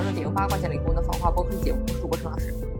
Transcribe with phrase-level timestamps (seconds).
[0.00, 1.89] 聊热点八块钱的访话播客节目，主播陈老师。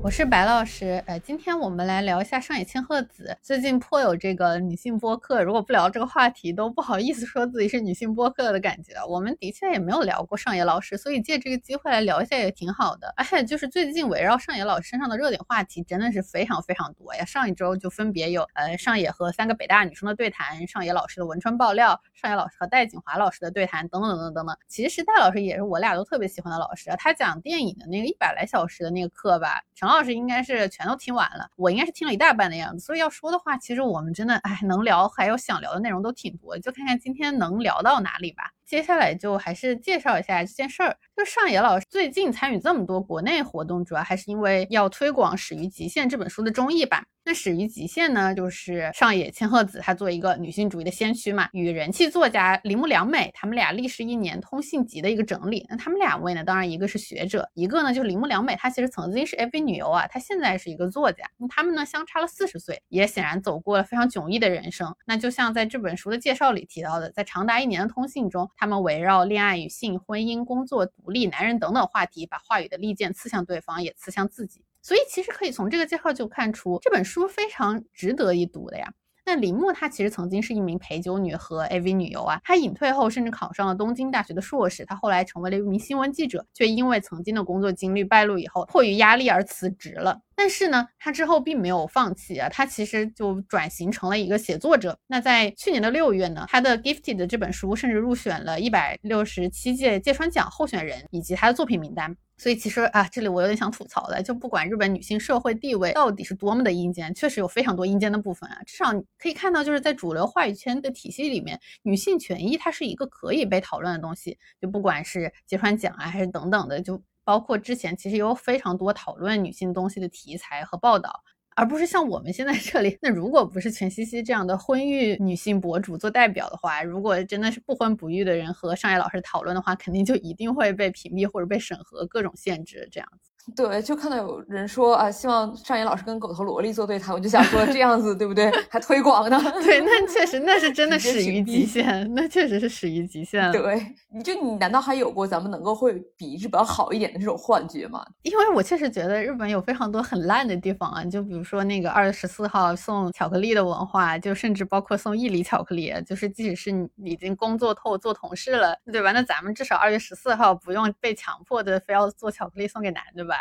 [0.03, 3.37] 我是白老师，呃，今天我们来聊一下上野千鹤子。
[3.43, 8.95] 最近颇有这个女性播客，如果不聊这个话题，都不好意思说自己是女性播客的感觉。
[9.07, 13.13] 我们的确也没有聊过上野老师，所以借这个机会来聊一下也挺好的。
[13.15, 17.25] 而且就是最近围绕上野老师身上的热点话题真的是非常非常多呀。
[17.27, 24.57] 上一周就分别有呃上野和三个北大女生的对谈，上野老师的文春爆料，上野老师和戴锦华老师的对谈，等等等等等等。
[24.67, 30.69] 其实戴老师也是我俩都特别喜欢的老师，他讲电影的那个一百来小时的那个课吧，陈老师应该是。
[30.71, 38.45] 全都听完了，我应该是听了一大半的样子，所以要说的话，其实我们真的哎，能聊还有想聊的内容都挺多，就看看今天能聊到哪里吧。
[38.71, 40.97] 接下来就还是介绍一下这件事儿。
[41.17, 47.05] 就上野老师最近参与这么多国内活动，主要还是因为要推广《始于极限》这本书的中译版。
[47.23, 55.67] 那《始于极限》呢，就是上野千鹤子她作为一个女性主义的先驱嘛，与人气作家铃木良美他们俩历时一年通信集的一个整理。
[55.69, 61.25] 那他们两位呢，当然一个是学者，一个呢就是铃木良美，她其实曾经是 AV 女优啊，她现在是一个作家。
[61.37, 64.95] 那他们呢相差了四十岁，也显然走过了非常迥异的人生。
[65.05, 74.63] 那就像在这本书的介绍里提到的，在长达一年的通信中，他们围绕恋爱与性、婚姻、工作、独立、男人等等话题，把话语的利剑刺向对方，也刺向自己。
[74.83, 78.93] 所以其实可以从这个介绍就看出，这本书非常值得一读的呀。
[79.31, 90.21] 那铃木她其实曾经是一名陪酒女和 AV 女优啊，她隐退后甚至考上了东京大学的硕士，她后来成为了一名新闻记者，却因为曾经的工作经历败露以后，迫于压力而辞职了。
[90.35, 94.99] 但是呢，她之后并没有放弃啊，她其实就转型成了一个写作者。
[95.07, 102.17] 那在去年的六月呢，她的《Gifted》这本书甚至入选了一百六十七届芥川奖候选人以及她的作品名单。
[102.41, 108.63] 所以其实啊，这里我有点想吐槽的，就不管日本女性社会地位到底是多么的阴间，确实有非常多阴间的部分啊。
[108.65, 114.39] 至少可以看到，就是在主流话语圈的体系里面，女性权益它是一个可以被讨论的东西。
[114.59, 121.23] 就不管是揭穿奖啊，还是等等的，就包括之前其实有非常多讨论女性东西的题材和报道。
[121.57, 133.30] 而不是像我们现在这里，那如果不是全西西这样的婚育女性博主做代表的话，如果真的是不婚不育的人和上野老师讨论的话，肯定就一定会被屏蔽或者被审核各种限制这样子。
[133.57, 138.51] 对，就看到有人说啊，希望上野老师跟狗头萝莉做对谈，我就想说这样子对不对？
[138.69, 139.41] 还推广呢？
[139.65, 143.51] 对，那确实那是真的始于极限，那确实是始于极限。
[143.51, 148.07] 对，你就你难道还有过咱们能够会比日本好一点的这种幻觉吗？
[148.23, 159.11] 因为我确实觉得日本有非常多很烂的地方啊，就比如说那个二月十四号送巧克力的文化，就甚至包括送一厘巧克力，就是即使是你已经工作透做同事了，对吧？
[159.13, 163.40] 那咱们至少二月十四号不用被强迫的非要做巧克力送给男的吧？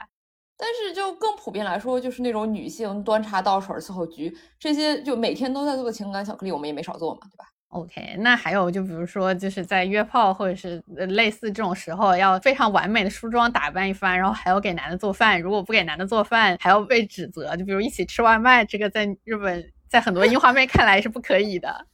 [0.62, 17.56] 但是就更普遍来说，就是那种女性端茶倒水伺候局这些，就每天都在做的情感巧克力，我们也没少做嘛，对吧？OK，那还有就比如说，就是在约炮或者是类似这种时候，要非常完美的梳妆打扮一番，然后还要给男的做饭，如果不给男的做饭，还要被指责。
[17.56, 21.86] 就比如一起吃外卖，这个在日本，在很多樱花妹看来是不可以的。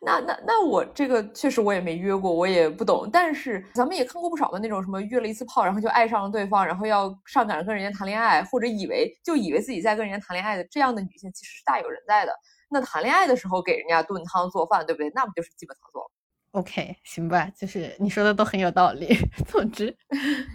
[0.00, 3.08] 那那那我这个确实我也没约过，我也不懂。
[3.12, 12.32] 但是咱们也看过不少的那种什么约了一次炮，然后就爱上了对方，然后要上赶着跟人家谈恋爱，或者以为就以为自己在跟人家谈恋爱的这样的女性，其实是大有人在的。
[12.70, 15.10] 那谈恋爱的时候给人家炖汤做饭，对不对？
[15.14, 16.07] 那不就是基本操作
[16.52, 19.08] ？OK，行吧，就是你说的都很有道理。
[19.46, 19.94] 总之，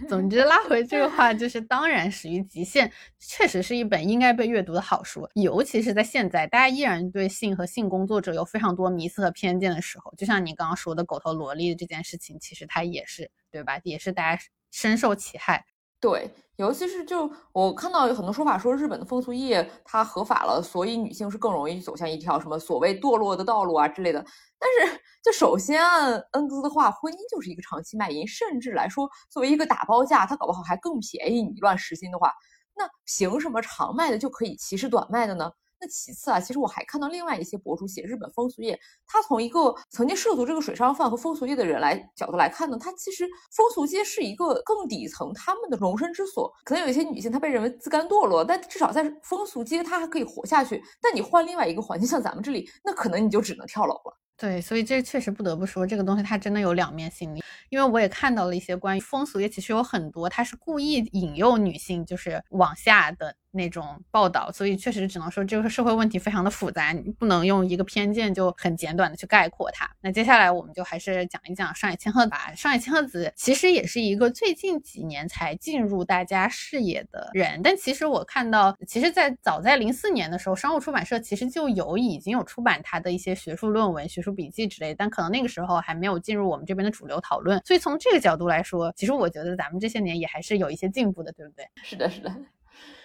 [0.08, 2.88] 总之拉回这个话，就是当然，《始于极限》
[3.18, 10.12] 确实是一本应该被阅读的好书，尤其是在现在大家依然对性和性工作者有非常多迷思和偏见的时候。
[10.16, 13.80] 就像你刚刚说的“狗头萝莉”这件事情，其实它也是对吧？
[13.84, 15.64] 也是大家深受其害。
[16.04, 24.22] 对，尤其是就我看到有很多说法说，日本的风俗业它合法了，所以女性是更容易走向一条什么所谓堕落的道路啊之类的。
[24.58, 31.42] 但是，就首先按恩格斯的话，婚姻就是一个长期卖淫，甚至来说，作为一个打包价，它搞不好还更便宜。
[31.42, 32.30] 你乱实心的话，
[32.76, 35.50] 那凭什么长卖的就可以歧视短卖的呢？
[35.86, 43.26] 其次啊，其实我还看到另外一些博主写日本风俗业，他从一个曾经涉足这个水上贩和风俗业的人来角度来看呢，他其实
[43.56, 46.52] 风俗街是一个更底层他们的容身之所。
[46.64, 50.82] 可能有一些女性她被认为自甘堕落，但至少在风俗街她还可以活下去。
[51.00, 54.18] 但你换另外一个环境，像咱们这里，那可能你就只能跳楼了。
[54.36, 57.34] 对，所以这确实不得不说，这个东西它真的有两面性。
[57.70, 63.36] 因为我也看到了一些关于风俗业，其实有很多它是故意引诱女性就是往下的。
[63.54, 69.90] 那种报道，所以确实只能说这个社会问题非常的复杂，你不能用一个偏见就很简短的去概括它。
[70.00, 72.52] 那接下来我们就还是讲一讲上野千鹤吧。
[72.54, 87.60] 上野千鹤子其实也是一个最近几年才进入大家视野的人，但其实我看到，其实，在早在零四年的时候，商务出版社其实就有已经有出版他的一些学术论文、学术笔记之类，但可能那个时候还没有进入我们这边的主流讨论。
[87.64, 91.64] 所以从这个角度来说，其实我觉得咱们这些年也还是有一些进步的，对不对？
[91.82, 92.34] 是的，是的。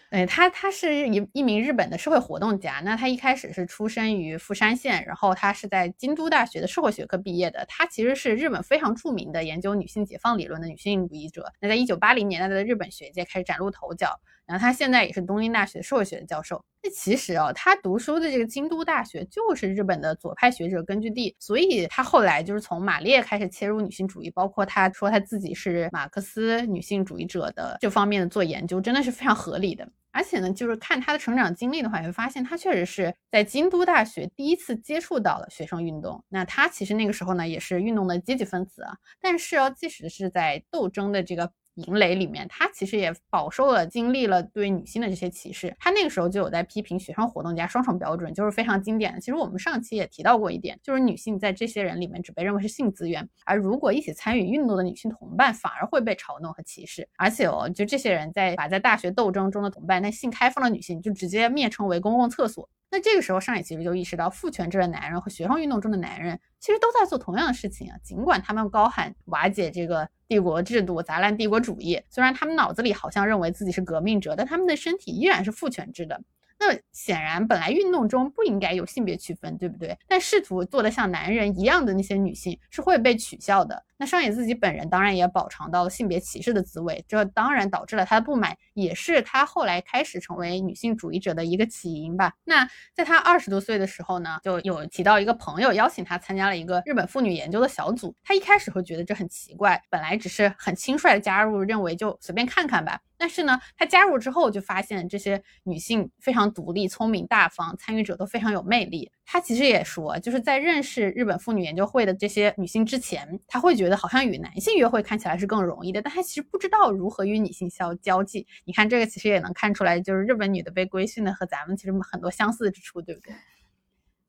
[0.10, 2.82] 哎，他他是一一名日本的社会活动家。
[2.84, 7.64] 那他一开始是出生于富山县，然后他是在京都大学的社会学科毕业的。
[7.68, 11.54] 他其实是日本非常著名的研究女性解放理论的女性主义者。
[11.60, 14.20] 那在一九八零年代的日本学界开始崭露头角。
[14.50, 16.60] 然后他现在也是东京大学社会学的教授。
[16.82, 29.88] 那其实啊，他读书的这个京都大学就是日本的左派学者根据地，所以他后来就是从马列开始切入女性主义，包括他说他自己是马克思女性主义者的这方面的做研究，真的是非常合理的。
[30.12, 36.24] 而且呢，就是看他的成长经历的话，也会发现他确实是在京都大学第一次接触到了学生运动。
[36.30, 38.94] 那他其实那个时候呢，也是运动的积极分子啊。
[39.22, 41.52] 但是哦，即使是在斗争的这个。
[41.82, 45.76] 营垒里面，他其实也饱受了经历了对女性的这些歧视。
[45.80, 49.20] 他那个时候就有在批评学生活动家双重标准，就是非常经典的。
[49.20, 57.08] 其实我们上期也提到过一点，就是女性在这些人里面只被认为是性资源，而如果一起参与运动的女性同伴反而会被嘲弄和歧视。
[57.18, 62.70] 而且哦，就这些人在把在大学斗争中的同伴，那性开放的女性就直接蔑称为公共厕所。
[62.92, 67.96] 那这个时候，上野其实就意识到，父权制的男人和学生运动中的男人其实都在做同样的事情啊。
[68.02, 76.20] 尽管他们高喊瓦解这个帝国制度、砸烂帝国主义，虽然他们脑子里好像认为自己是革命者，但他们的身体依然是父权制的。
[76.60, 79.98] 那显然，本来运动中不应该有性别区分，对不对？
[80.08, 83.86] 但试图做得像男人一样的那些女性是会被取笑的。
[83.98, 92.34] 那上野自己本人当然也饱尝到了性别歧视的滋味，这当然导致了他的不满，也是他后来开始成为女性主义者的一个起因吧。
[92.44, 98.14] 那在他二十多岁的时候呢，就有提到一个朋友邀请他参加了一个日本妇女研究的小组。
[98.24, 103.00] 他一开始会觉得这很奇怪，本来只是很轻率的加入，认为就随便看看吧。
[103.20, 109.12] 但是呢，他加入之后就发现这些女性非常独立、聪明、大方，参与者都非常有魅力。
[109.26, 118.48] 他其实也说，就是在认识日本妇女研究会的这些女性之前，他会觉得好像与男性约会看起来是更容易的，但他其实不知道如何与女性交交际。
[118.64, 123.36] 你看这个其实也能看出来，就是日本女的被规训的和咱们其实很多相似之处，对不对？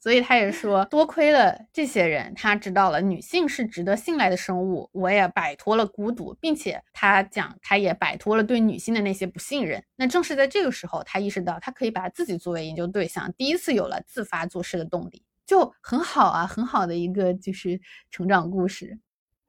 [0.02, 9.85] 所以他也说，多亏了这些人，他知道了女性是值得信赖的生物，我也摆脱了孤独，并且他讲，他也摆脱了对女性的那些不信任。
[9.97, 17.79] 那正是在这个时候，他意识到他可以把自己作为研究对象，第一次有了自发做事的动力，就很好啊，很好的一个就是
[18.11, 18.99] 成长故事。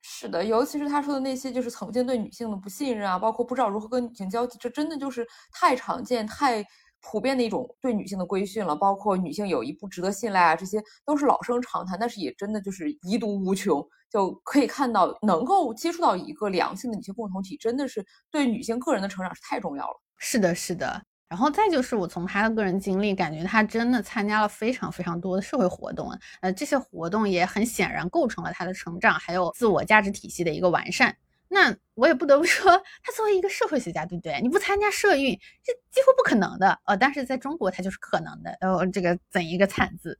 [0.02, 6.66] 是的，尤其是他说的那些，就是曾经对女性的不信任啊，包括不知道如何跟女性交际，这真的就是太常见，太。
[7.02, 11.98] 普遍的一种对女性的规训了，包括女性友谊不值得信赖啊，这些都是老生常谈。
[12.00, 20.02] 但是也真的就是遗毒无穷，就可以看到能够接触到一个良性的女性共同体，真的是对女性个人的成长是太重要了。
[20.18, 21.02] 是的，是的。
[21.28, 26.12] 然后再就是我从她的个人经历感觉，她真的参加了非常非常多的社会活动，
[26.42, 31.16] 呃，这些活动也很显然构成了她的成长，还有自我价值体系的一个完善。
[31.54, 32.72] 那我也不得不说，
[33.04, 34.40] 他作为一个社会学家，对不对？
[34.42, 36.80] 你不参加社运，这几乎不可能的。
[36.86, 38.52] 呃，但是在中国，他就是可能的。
[38.62, 40.18] 呃，这个怎一个惨字？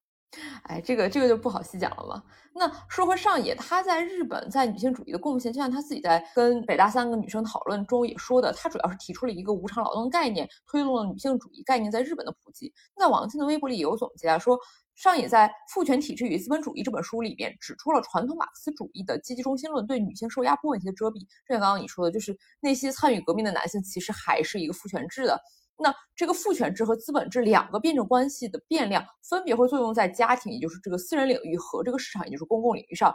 [0.64, 2.22] 哎，这个这个就不好细讲了嘛。
[2.54, 12.74] 那说回上野，他在日本在女性主义的贡献，就像他自己在跟北大三个女生讨论中也说的，他主要是提出了一个无偿劳动概念，推动了女性主义概念在日本的普及。
[12.98, 14.60] 在王静的微博里也有总结啊，说。
[15.02, 21.20] 上野在《父权体制与资本主义》这本书里边指出了传统马克思主义的阶级中心论对女性受压迫问题的遮蔽。
[21.48, 25.42] 就像刚刚你说的，就是那些参与革命的男性其实还是一个父权制的。
[25.80, 33.12] 那这个父权制和资本制两个辩证关系的变量，分别会作用在家庭，也就是这个私人领域和这个市场，也就是公共领域上。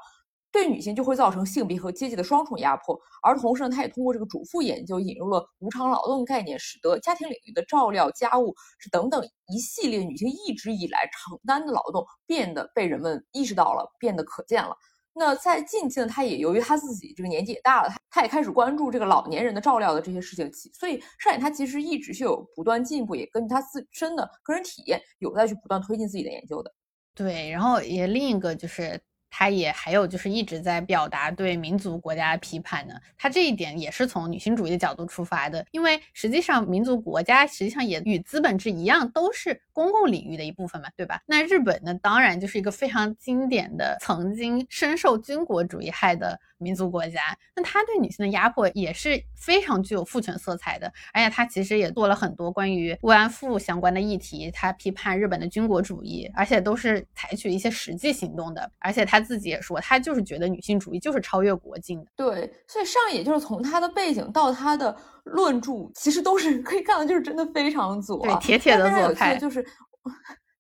[0.57, 14.75] 对女性就会造成性别和阶级的双重压迫，而同时呢，他也通过这个主妇研究引入了无偿劳动概念，使得家庭领域的照料、家务是等等一系列女性一直以来承担的劳动变得被人们意识到了，变得可见了。
[15.13, 26.73] 那在近期呢，他也由于他自己这个年纪也大了，他他也开始关注这个老年人的照料的这些事情，所以上野他其实一直是有不断进步，也根据他自身的个人体验有在去不断推进自己的研究的。
[27.15, 28.99] 对，然后也另一个就是。
[29.39, 32.95] 他也还有就是一直在表达对民族国家的批判呢。
[33.19, 41.21] 他这一点也是从女性主义的角度出发的，因为实际上民族国家实际上也与资本制一样，都是公共领域的一部分嘛，对吧？
[41.27, 47.21] 那日本呢，当然就是一个非常经典的曾经深受军国主义害的民族国家，
[47.55, 62.11] 那他对女性的压迫也是非常具有父权色彩的，而且他其实也做了很多关于慰安妇相关的议题，他批判日本的军国主义，而且都是采取一些实际行动的，而且他自己也说，他就是觉得女性主义就是超越国境的。
[62.17, 69.65] 对，所以上野就是从他的背景到他的论著，其实都是 可以看到，就是真的非常左，对，铁铁的左派，就是。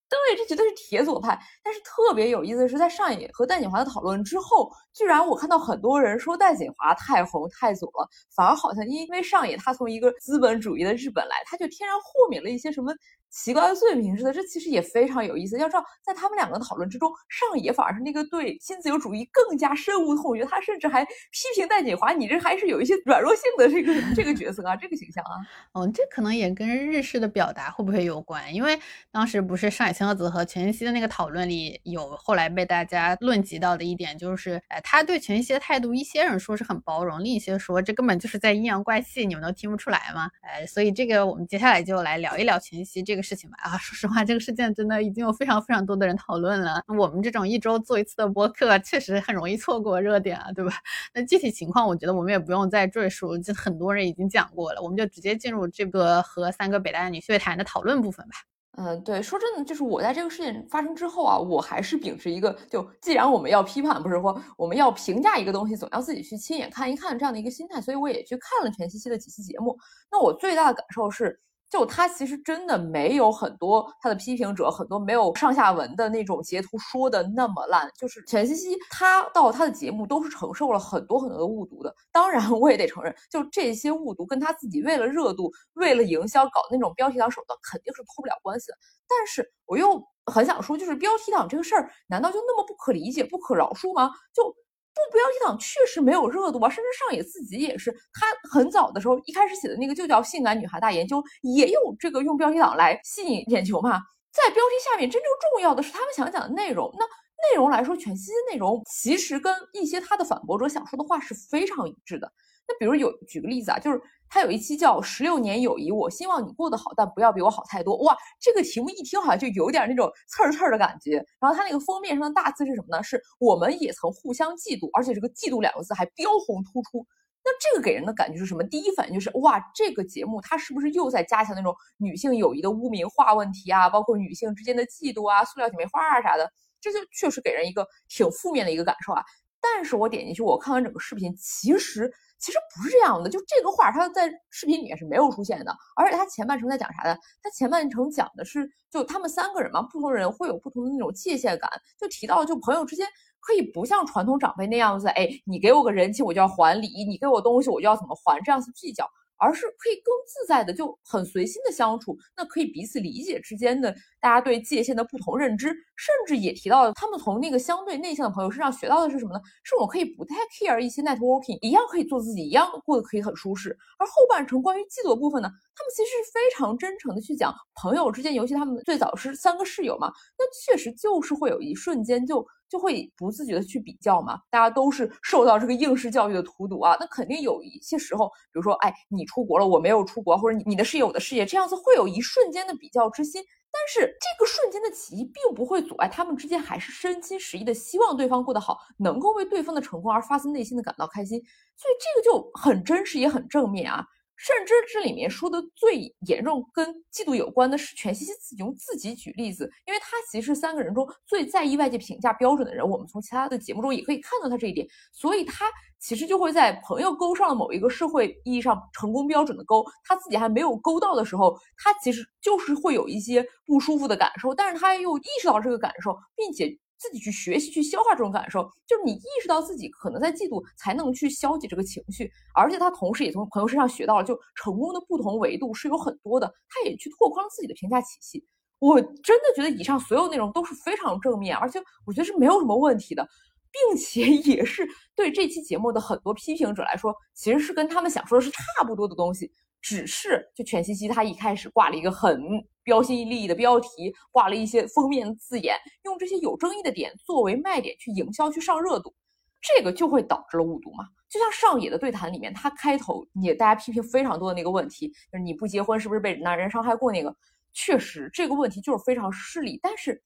[0.08, 1.38] 对，这绝对是铁左派。
[1.62, 12.92] 但是特别有意思的是，在上野和戴锦华的讨论之后，居然我看到很多人说戴锦华太红太左了，反而好像因为上野他从一个资本主义的日本来，他就天然豁免了一些什么。
[13.30, 15.58] 奇怪的罪名似的，这其实也非常有意思。
[15.58, 21.10] 要知道，在他们两个的讨论之中，上野反而是那个对新自由主义更加深恶痛绝，他甚至还批
[21.54, 25.34] 评戴锦华：“你这还是有一些软弱性的这个这个角色啊，这个形象啊。”
[25.74, 28.54] 哦，这可能也跟日式的表达会不会有关？
[28.54, 28.78] 因为
[29.10, 40.30] 当时不是上野千鹤子和全息的那个讨论里有后来被大家论及到的一点，就是哎，他对全息的态度，一些人说是很包容，另一些说这根本就是在阴阳怪气，你们都听不出来吗？
[40.40, 43.15] 哎，所以这个我们接下来就来聊一聊全息这。
[43.16, 46.82] 这个事情吧啊，说实话，这个事件真的已经有非常非常多的人讨论了。
[46.86, 50.74] 我们这种一周做一次的播客，确实很容易错过热点啊，对吧？
[51.14, 54.82] 那具体情况，我觉得我们也不用再赘述，就很多人已经讲过了。
[54.82, 58.34] 我们就直接进入这个和三个北大女学谈的讨论部分吧。
[58.78, 69.74] 嗯，对，说真的，就是我在这个事件发生之后啊，我还是秉持一个，就既然我们要批判，不是说我们要评价一个东西，总要自己去亲眼看一看这样的一个心态，所以我也去看了全西西的几期节目。
[70.12, 71.40] 那我最大的感受是。
[71.68, 77.90] 就他其实真的没有很多他的批评者，很多没有上下文的那种截图说的那么烂。
[77.98, 81.94] 就是全西西他到他的节目都是承受了很多很多的误读的。
[82.12, 88.78] 当然我也得承认，就这些误读跟他自己为了热度、为了营销搞那种标题党手段肯定是脱不了关系的。
[89.08, 94.10] 但是我又很想说，就是标题党这个事儿，难道就那么不可理解、不可饶恕吗？
[94.32, 94.54] 就。
[94.96, 104.00] 不标题党确实没有热度啊，甚至上野自己也是，他很早的时候一开始写的那个就叫《性感女孩大研究》，也有这个用标题党来吸引眼球嘛。
[104.32, 112.30] 在标题下面真正重要的是他们想讲的内容，那内容来说，全息的内容其实跟一些他的反驳者想说的话是非常一致的。
[112.68, 114.00] 那比如有举个例子啊，就是。
[114.28, 117.96] 他有一期叫《十六年友谊》，我希望你过得好，但不要比我好太多。
[117.98, 121.24] 哇，这个题目一听好像就有点那种刺儿刺儿的感觉。
[121.38, 123.00] 然后他那个封面上的大字是什么呢？
[123.04, 127.06] 是我们也曾互相嫉妒，而且这个“嫉妒”两个字还标红突出。
[127.44, 128.64] 那这个给人的感觉是什么？
[128.64, 133.88] 第一反应就是哇，这个节目它是不是又在加强那种女性友谊的污名化问题啊？
[133.88, 139.22] 包括女性之间的嫉妒啊、塑料姐妹花啊啥的，这就确实给人一个挺负面的一个感受啊。
[139.60, 142.12] 但是我点进去，我看完整个视频，其实。
[142.38, 145.74] 其实不是这样的，就这个话，它在视频里面是没有出现的。
[145.96, 147.18] 而且它前半程在讲啥的？
[147.42, 151.70] 它前半程讲的是，就他们三个人嘛，不同人会有不同的那种界限感。
[151.98, 153.06] 就提到，就朋友之间
[153.40, 159.08] 可以不像传统长辈那样子，哎，你给我个人情，我就要还礼；你给我东西，我就要怎么还，这样子计较。
[159.38, 163.94] 而是可以更自在的，就很随心的相处，那可以彼此理解之间的
[164.26, 169.40] 大家对界限的不同认知，甚至也提到了他们从那个相对内向的朋友身上学到的是什么呢？
[169.62, 173.78] 是我可以不太 care 一些 networking，一样可以做自己，一样过得可以很舒适。
[174.00, 182.44] 而后半程关于嫉妒的部分呢，他们其实是非常真诚的去讲朋友之间，尤其他们最早是三个室友嘛，那确实就是会有一瞬间就。
[182.68, 193.40] 就会不自觉的去比较嘛，大家都是受到这个应试教育的荼毒啊，那肯定有一些时候，比如说，哎，你出国了，我没有出国，或者你你的事业，我的事业，这样子会有一瞬间的比较之心，
[193.76, 201.38] 但是这个瞬间的起义并不会阻碍他们之间还是真心实意的希望对方过得好，能够为对方的成功而发自内心的感到开心，
[201.76, 204.06] 所以这个就很真实也很正面啊。
[204.36, 212.86] 甚至这里面说的最严重跟嫉妒有关的是全西西自己用自己举例子，因为他其实是三个人中最在意外界评价标准的人。
[212.86, 226.78] 我们从其他的节目中也可以看到他这一点，所以他其实就会在朋友勾上了某一个社会意义上成功标准的勾，他自己还没有勾到的时候，他其实就是会有一些不舒服的感受，但是他又意识到这个感受，并且。
[226.98, 232.30] 自己去学习，去消化这种感受，就是你意识到自己可能在嫉妒，才能去消解这个情绪。
[232.54, 236.46] 而且他同时也从朋友身上学到了，就成功的不同维度是有很多的。
[236.68, 238.44] 他也去拓宽了自己的评价体系。
[238.78, 243.26] 我真的觉得以上所有内容都是非常正面，而且我觉得是没有什么问题的，
[243.70, 249.50] 并且 也是对这期节目的很多批评者来说，其实是跟他们想说的是差不多的东西。
[249.82, 252.42] 只是就全信息，他一开始挂了一个很
[252.82, 259.14] 标新立异的标题，挂了一些封面字眼，用这些有争议的点作为卖点去营销、去上热度，
[259.62, 261.04] 这个就会导致了误读嘛。
[261.28, 267.12] 就像上野的对谈里面，他开头也大家批评非常多的那个问题，就是你不结婚是不是被男人伤害过？
[267.12, 267.32] 那个
[267.72, 270.20] 确实这个问题就是非常失礼，但是。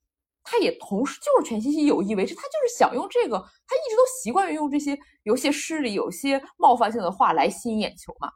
[0.51, 8.29] 他也同时就是全西西有意为之，他就是想用这个，他一直都习惯于用这些有些失礼、有些冒犯性的话来吸引眼球嘛。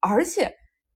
[0.00, 0.50] 而且，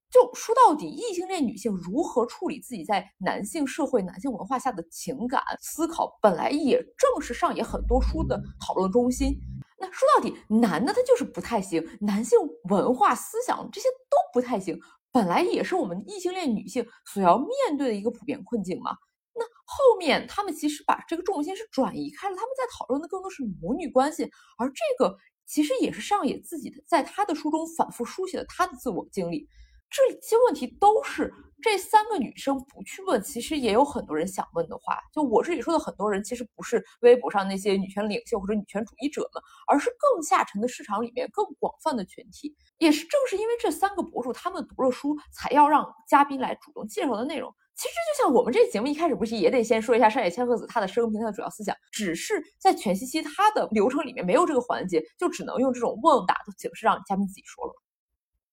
[0.09, 9.31] 就说到底，异性恋女性如何处理自己在男性社会、男性文化下的情感思考，本来也正是上野很多书的讨论中心。
[9.79, 12.39] 那说到底，男的他就是不太行，男性
[12.69, 14.75] 文化思想这些都不太行，
[15.11, 18.97] 本来也是我们异性恋女性所要面对的一个普遍困境嘛。
[19.65, 29.47] 后面他们其实把这个重心是转移开了，他们在讨论的更多是母女关系，而这个其实也是上野自己的在他的书中反复书写的他的自我经历。
[29.95, 34.97] 这些问题都是这三个女生不去问，其实也有很多人想问的话。
[35.13, 42.55] 就我这里说的很多人，其实不是微博上那些女权领袖或者女权主义者们，而是更下沉的市场里面更广泛的群体。
[42.79, 47.53] 也是正是因为这三个博主他们读了书，才要让嘉宾来主动介绍的内容。
[47.75, 57.73] 其实就像我们这节目一开始不是也得先说一下上野千鹤子她的生平、她的主要思想，只是在全息期她的流程里面没有这个环节，就只能用这种问答的形式让嘉宾自己说了。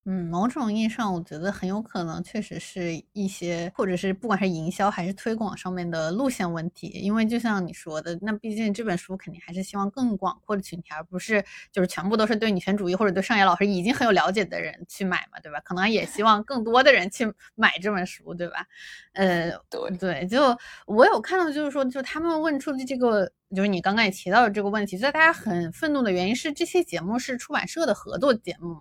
[0.06, 6.86] 嗯，某种意义上，我觉得很有可能确实是一些，或者是不管是营销还是推广上面的路线问题。
[6.86, 15.60] 因为就像你说的，那毕竟这本书肯定还是希望更广阔的群体，而不是就是全部都是对女权主义或者对上野老师已经很有了解的人去买嘛，对吧？
[15.60, 18.66] 可能也希望更多的人去买这本书，对吧？
[19.12, 28.80] 呃，对对，就我有看到，就是说，就他们问出的这个，就是你刚刚也提到的这个问题，在大家很愤怒的原因是，这些节目是出版社的合作节目嘛？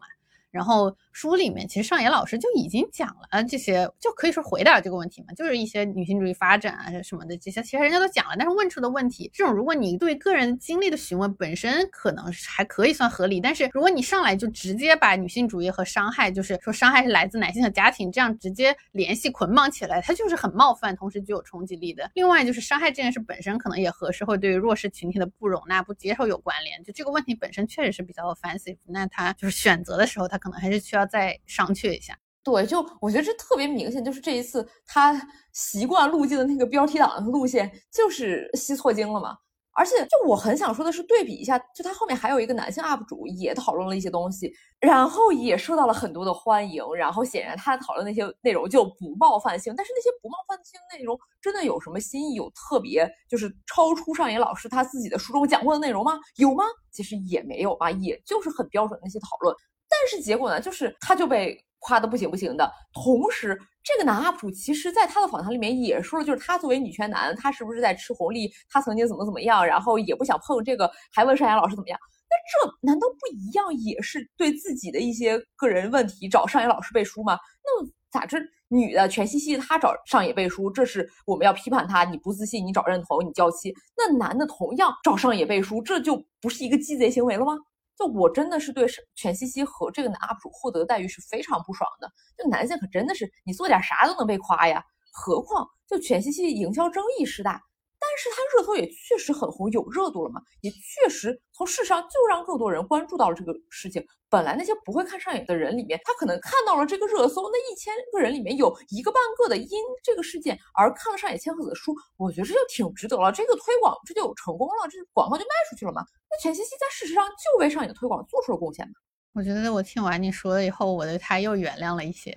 [0.51, 8.35] 然后书里面其实上野老师就已经讲了这些，就可以说回答这个问题嘛，就是一些女性主义发展啊什么的这些，其实人家都讲了。
[8.35, 22.09] 但是问出的问题，这种如果你对个人经历的询问本身可能还可以算合理，但是如果你上来就直接把女性主义和伤害，就是说伤害是来自男性的家庭这样直接联系捆绑起来，它就是很冒犯，同时具有冲击力的。
[22.15, 26.83] 另外就是伤害这件事本身可能也和社会对于弱势群体的不容纳、不接受有关联。
[26.83, 30.38] 就这个问题本身确实是比较 offensive，那他就是选择的时候他。
[30.39, 32.17] 可能还是需要再商榷一下。
[32.43, 35.21] 对，就我觉得这特别明显，就是这一次他
[35.53, 39.35] 习惯路径的那个标题党的路线，就是吸错精了嘛。
[39.75, 46.83] 而且，就我很想说的是，对比一下，就他后面还有一个男性 UP 主也讨论了一些东西，然后也受到了很多的欢迎。
[46.95, 52.33] 然后显然他讨论那些内容就不冒犯性，但是那些不冒犯性内容真的有什么新意？
[52.33, 56.19] 有特别就是超出上野老师他自己的书中讲过的内容吗？
[56.35, 56.65] 有吗？
[56.91, 59.55] 其实也没有吧，也就是很标准的那些讨论。
[59.99, 62.71] 但是结果呢，就是他就被夸的不行不行的。
[62.93, 68.51] 同时，这个男 UP 主其实在他的访谈里面也说了，就是他作为女权男，他是不是在吃红利？
[68.69, 71.99] 他曾经怎么怎么样，然后也不想碰这个，还问上野老师怎么样？
[72.29, 72.35] 那
[72.67, 73.73] 这难道不一样？
[73.73, 77.37] 也是对自己的一些个人问题找上野老师背书吗？
[77.63, 78.37] 那咋这？
[78.71, 82.03] 女的全西西她找上野背书，这是我们要批判她。
[82.03, 83.73] 你不自信，你找认同，你娇妻。
[83.97, 87.53] 那男的同样找上野背书，这就不是一个鸡贼行为了吗？
[87.99, 92.09] 就我真的是对犬西西和这个男 UP 主获得的待遇是非常不爽的。
[92.37, 94.81] 就男性可真的是你做点啥都能被夸呀，
[95.11, 97.61] 何况就犬西西营销争议时代。
[98.09, 100.41] 但是他热搜也确实很红，有热度了嘛？
[100.61, 104.03] 也确实从事实上就让更多人关注到了这个事情。
[104.29, 113.31] 本来那些不会看上瘾的人里面，他可能看到了这个热搜，那一千个人里面有一个半个的因这个事件而看了上野千鹤子的书，我觉得这就挺值得了。
[113.31, 116.03] 这个推广这就有成功了，这广告就卖出去了嘛？
[116.31, 118.93] 那全西西在事实上就为上瘾的推广做出了贡献嘛？
[119.33, 122.35] 我觉得我听完你说了以后，我对他又原谅了一些。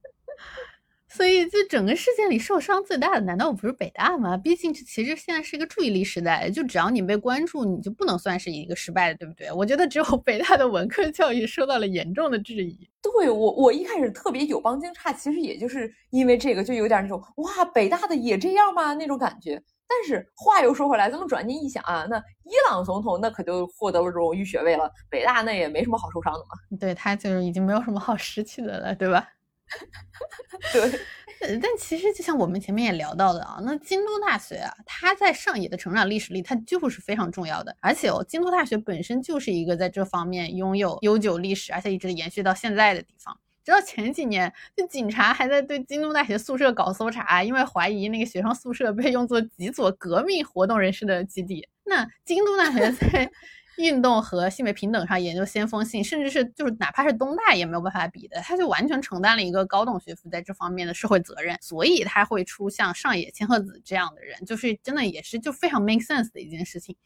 [1.17, 4.37] 所以，就整个事件里受伤最大的，难道不是北大吗？
[4.37, 9.51] 毕竟，这其实现在是一个注意力时代，就只要你被关注，你就不能算是一个失败的，对不对？
[9.53, 12.89] 我觉得只有 北大的文科教育受到了严重的质疑。
[13.03, 18.93] 对我，我一开始特别有帮惊诧，其实也就是因为这个，就有点那种哇，北大的也这样吗？
[18.95, 19.63] 那种感觉。
[19.89, 26.79] 但是话又说回来，咱们转念一想啊，那伊朗总统那可就获得了荣誉学位了，北大那也没什么好受伤的嘛。
[26.79, 29.27] 对他就是已经没有什么好失去的了，对吧？
[30.73, 37.77] 对，但其实就像我们前面也聊到的啊，那京都大学啊，它在上野的成长历史里，它就是非常重要的。
[37.81, 43.39] 而且哦，京都大学本身就是一个在这方面拥有悠久历史，而且一直延续到现在的地方。
[43.65, 51.69] 直到前几年，就警察还在对京都大学宿舍搞搜查，因为怀疑那个学生宿舍被用作极左革命活动人士的基地。
[51.85, 53.29] 那京都大学 在
[53.77, 66.97] 运动和性别平等上研究先锋性，甚至是就是哪怕是东大也没有办法比的，他就完全承担了一个高等学府在这方面的社会责任，所以他会出像上野千鹤子这样的人，就是真的也是就非常 make sense 的一件事情。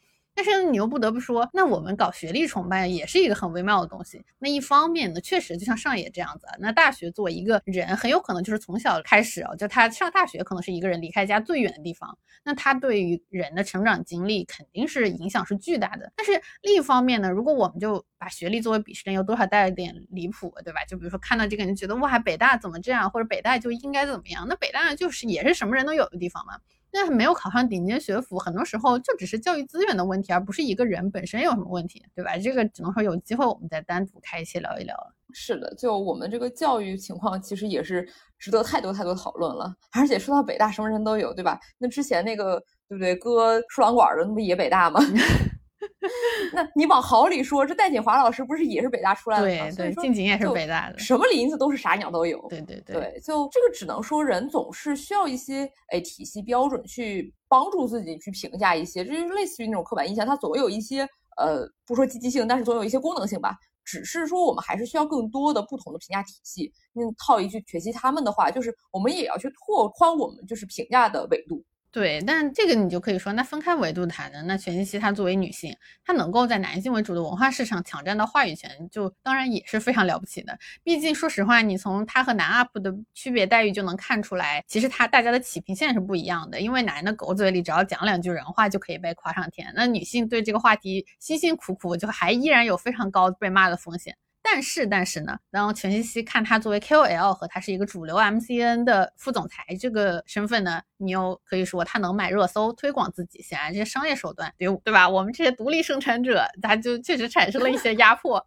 [0.43, 4.25] 但是你又不得不说，那我们搞学历崇拜也是一个很微妙的东西。
[4.39, 16.11] 那一方面呢，确实就像上野这样子，那大学作为一个人，很有可能就是从小开始哦，就他上大学可能是一个人离开家最远的地方，那他对于人的成长经历肯定是影响是巨大的。
[16.17, 20.83] 但是另一方面呢，如果我们就把学历作为鄙视链，有多少带了点离谱，对吧？
[20.89, 24.47] 就比如说看到这个人觉得哇，北大怎么这样，或者北大就应该怎么样？
[24.49, 26.55] 那北大就是也是什么人都有的地方嘛。
[26.93, 32.37] 那没有考上顶尖学府，很多时候就只是教育资源的问题，而不是一个人本身有什么问题，对吧？
[32.39, 34.97] 这个只能说有机会我们再单独开一期聊一聊。
[35.33, 39.73] 是的，就我们这个教育情况，其实也是值得太多太多讨论了。
[39.93, 41.61] 而且说到北大，什么人都有，对吧？
[41.79, 45.01] 那之前那个对不对，割输卵管的那不也北大吗？
[46.53, 49.71] 那你往好里说，这戴锦华老师不是也是北大出来的吗？
[49.77, 50.99] 对对，静静也是北大的。
[50.99, 52.45] 什么林子都是啥鸟都有。
[52.49, 63.57] 对对对，就这个只能说人总是需要一些哎体系标准去帮助自己去评价一些，这就是类似于那种刻板印象，它总有一些呃不说积极性，但是总有一些功能性吧。
[63.83, 66.71] 只是说我们还是需要更多的不同的评价体系。
[66.93, 71.65] 那套一句学习他们的话，就是我们也要去拓宽我们就是评价的维度。
[71.93, 74.41] 对，但这个你就可以说，那分开维度谈呢？
[74.43, 80.57] 那全信息她作为女性，她能够在男性为主的文化市场抢占到话语权，就当然也是非常了不起的。
[80.85, 86.61] 毕竟说实话，你从她和男 UP 的区别待遇就能看出来，其实她大家的起评线是不一样的。
[86.61, 94.17] 因为男的狗嘴里只要讲两句人话就可以被夸上天，那女性对这个话题辛辛苦苦，就还依然有非常高被骂的风险。
[94.43, 105.09] 但是，但是呢，然后全西西看他作为 KOL 和他是一个主流 MCN 的副总裁这个身份呢，你又可以说他能买热搜推广自己，显然这些商业手段对对吧？
[105.09, 108.43] 我们这些独立生产者，他就确实产生了一些压迫。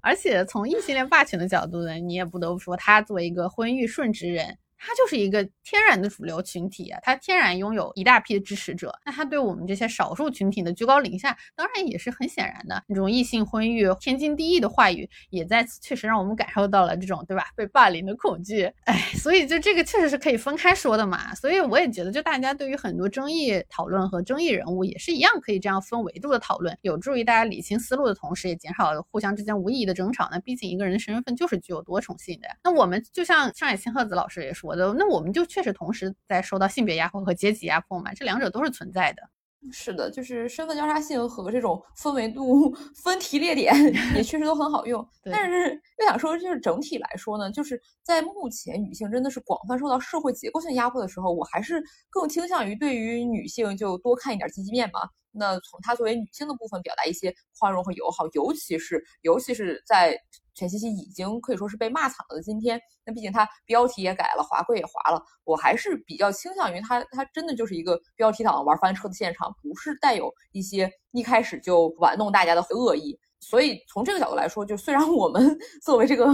[0.00, 4.58] 而且从异性恋霸权的角度呢，你也不得不说，他作为一个婚育顺直人。
[4.84, 12.82] 他就是一个天然的主流群体啊，他天然拥有一大批的支持者，那他对我们这些少数群体的居高临下，当然也是很显然的。
[12.88, 18.64] 这种异性婚育天经地义的话语，也在此确实让我们感受到了这种对吧被霸凌的恐惧。
[18.86, 21.32] 哎，所以就这个确实是可以分开说的嘛。
[21.36, 30.28] 所以我也觉得，就大家对于很多争议讨论和争议人物，也是一样可以这样分维度的讨论，有助于大家理清思路的同时，也减少了互相之间无意义的争吵。
[30.32, 32.48] 那毕竟一个人的身份就是具有多重性的。
[32.64, 34.71] 那我们就像上野千鹤子老师也说。
[34.76, 39.22] 那我们就确实同时在受到性别压迫和阶级压迫嘛，这两者都是存在的。
[39.70, 43.72] 是的，就是身份交叉性和这种分维度、 分题列点
[44.16, 45.06] 也确实都很好用。
[45.30, 51.80] 但是又想说，就是整体来说呢，就是在目前女性真的是广泛受到社会结构性压迫的时候，我还是
[52.10, 55.00] 更倾向于对于女性就多看一点积极面嘛。
[55.30, 60.18] 那从她作为女性的部分表达一些宽容和友好，尤其是尤其是在。
[60.54, 73.18] 全西西已经可以说是被骂惨了的今天，那毕竟它标题也改了，滑跪也滑了，我还是比较倾向于它，它真的就是一个标题党玩翻车的现场，不是带有一些一开始就玩弄大家的恶意。
[73.40, 76.24] 所以从这个角度来说，就虽然我们 作为这个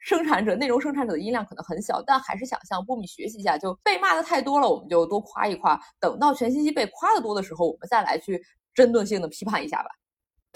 [0.00, 5.80] 生产者、内容生产者的音量可能很小，但还是想向波米学习一下，就被骂的太多了，我们就多夸一夸。
[6.00, 8.42] 等到全西西被夸的多的时候，我们再来去
[8.74, 9.90] 针对性的批判一下吧。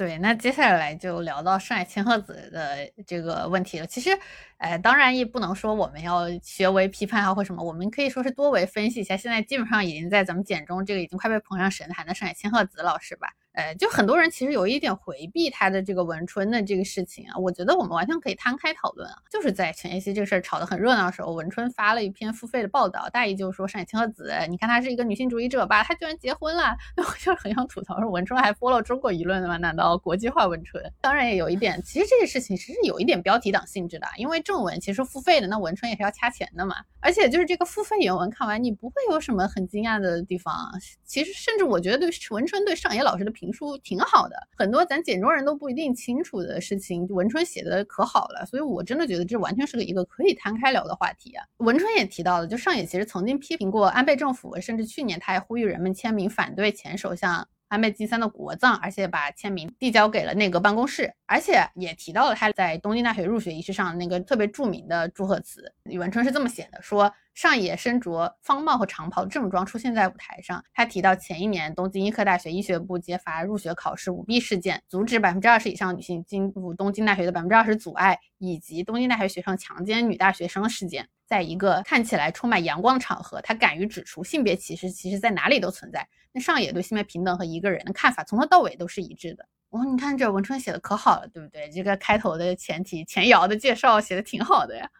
[0.00, 3.86] 对，那接下来就聊到上海千鹤子的这个问题了。
[3.86, 4.08] 其实，
[4.56, 9.14] 呃，当然也不能说我们要学为批判啊或什么，我们可以说是多维分析一下。
[9.14, 13.28] 现在基本上已经在咱们简中这个已经快被捧上神坛的上海千鹤子老师吧。
[13.60, 19.16] 呃，就很多人其实有一点回避他的这个文春的这个事情啊，我觉得我们完全可以摊开讨论啊。
[19.30, 29.58] 就是在全叶希这个事儿吵得很热闹的时候，文春发了一篇付费的报道，大意就是说上野千鹤子，你看她是一个女性主义者吧，她居然结婚了， 我就很想吐槽说文春还 follow 中国舆论的吗？
[29.58, 30.82] 难道国际化文春？
[31.02, 36.76] 当然也有一点，其实这个事情其实有一点标题党性质的，因为正文其实付费的，那文春也是要掐钱的嘛。
[37.00, 40.70] 而且就是这个付费原文看完，你不会有什么很惊讶的地方。
[41.04, 51.44] 其实甚至我觉得对文春对上野老师的评书挺好的，很多咱简中人都不一定清楚的事情，文春写的可好了，所以我真的觉得这完全是个一个可以摊开聊的话题啊。
[51.58, 57.46] 文春也提到了，就上野其实曾经批评过安倍政府，甚至去年他还呼吁人们签名反对前首相。
[57.68, 65.72] 安倍晋三的国葬，而且把签名递交给了内阁办公室，而且也提到了他在东京大学入学仪式上那个特别著名的祝贺词。
[65.84, 70.62] 宇文春是这么写的：说上野身着方帽和长袍正装出现在舞台上。
[70.74, 81.08] 他提到前一年东京医科大学医学部揭发入学考试舞弊事件，阻止百分之二十以上女性进入东京大学的百分之二十阻碍，以及东京大学学生强奸女大学生事件。
[81.26, 86.08] 在一个看起来充满阳光的场合，他敢于指出性别歧视其实在哪里都存在。
[86.32, 89.46] 那上野对性别平等和一个人的看法从头到尾都是一致的。
[89.70, 91.68] 哦，你看这文春写的可好了，对不对？
[91.70, 94.90] 这个开头的前提前摇的介绍写的挺好的呀，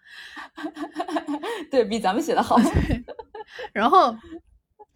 [1.71, 2.57] 对比咱们写的好。
[3.75, 4.17] 然后，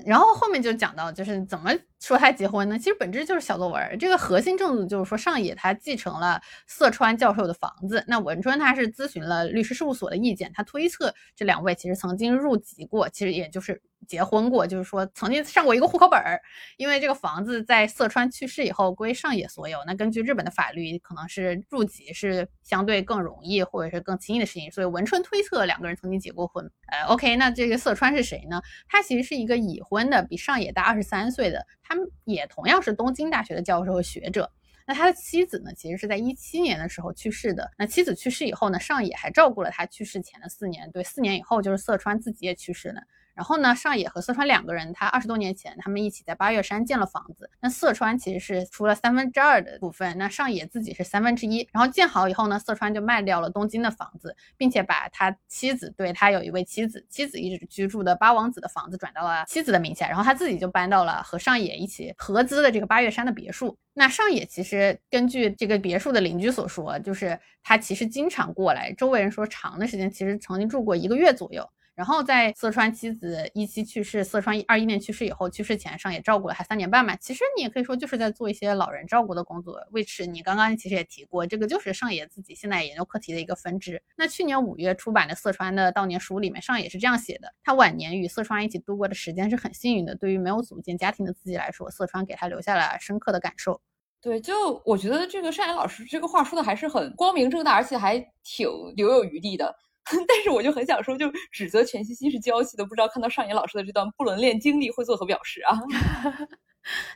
[0.06, 1.72] 然后后面就讲到就是怎么
[2.06, 3.98] 说他结婚呢，其实本质就是小作文。
[3.98, 13.80] 这个核心证据就是说，上野他继承了色川教授的房子，那文春他是咨询了律师事务所的意见，他推测这两位其实曾经入籍过，其实也就是。
[14.06, 16.38] 结婚过，就是说曾经上过一个户口本儿，
[16.76, 19.78] 因为这个房子在色川去世以后归上野所有。
[19.86, 26.70] 那根据日本的法律，可能是入籍是相对更容易或者是更轻易的事情，所以文春推测两个人曾经结过婚。
[26.88, 28.60] 呃，OK，那这个色川是谁呢？
[28.86, 31.93] 他其实是一个已婚的，比上野大二十三岁的，他
[32.24, 34.50] 也同样是东京大学的教授和学者。
[34.86, 37.70] 那他的妻子呢，其实是在一七年的时候去世的。
[37.78, 40.90] 那妻子去世以后呢，上野还照顾了他去世前的四年。
[40.92, 43.00] 对，四年以后就是色川自己也去世了。
[43.34, 47.50] 然后呢，上野和色川两个人，他二十多年前他们一起在八月山建了房子。
[47.60, 51.68] 那色川其实是出了三分之二的部分，那上野自己是三分之一。
[51.72, 63.76] 然后建好以后呢，色川就卖掉了东京的房子，并且把他妻子对他有一位妻子，妻子一直居住的八王子的房子转到了妻子的名下，然后他自己就搬到了和上野一起合资的这个八月山的别墅。
[63.94, 71.68] 那上野其实根据这个别墅的邻居所说，就是他其实经常过来，周围人说长的时间，其实曾经住过一个月左右。
[71.94, 77.14] 然后在色川妻子一七去世，色川二一年去世以后，去世前上野照顾了他三年半嘛。
[77.16, 79.80] 其实你也可以说就是在做一些老人照顾的工作。
[79.92, 84.02] 为此你刚刚其实也提过，这个就是上野自己现在研究课题的一个分支。
[84.16, 90.14] 那去年五月出版的色川的悼念书里面，上野是这样写的：他晚年与色川一起度过的时间是很幸运的。
[90.16, 93.80] 对于没有组建家庭的自己来说，色川给他留下了深刻的感受。
[94.20, 99.76] 对，就我觉得这个上野老师这个话说的还是很光明正大，而且还挺留有余地的。
[100.28, 105.78] 但是我就很想说，就指责全西西是娇气的，不知道看到上野老师的这段不伦恋经历会作何表示啊？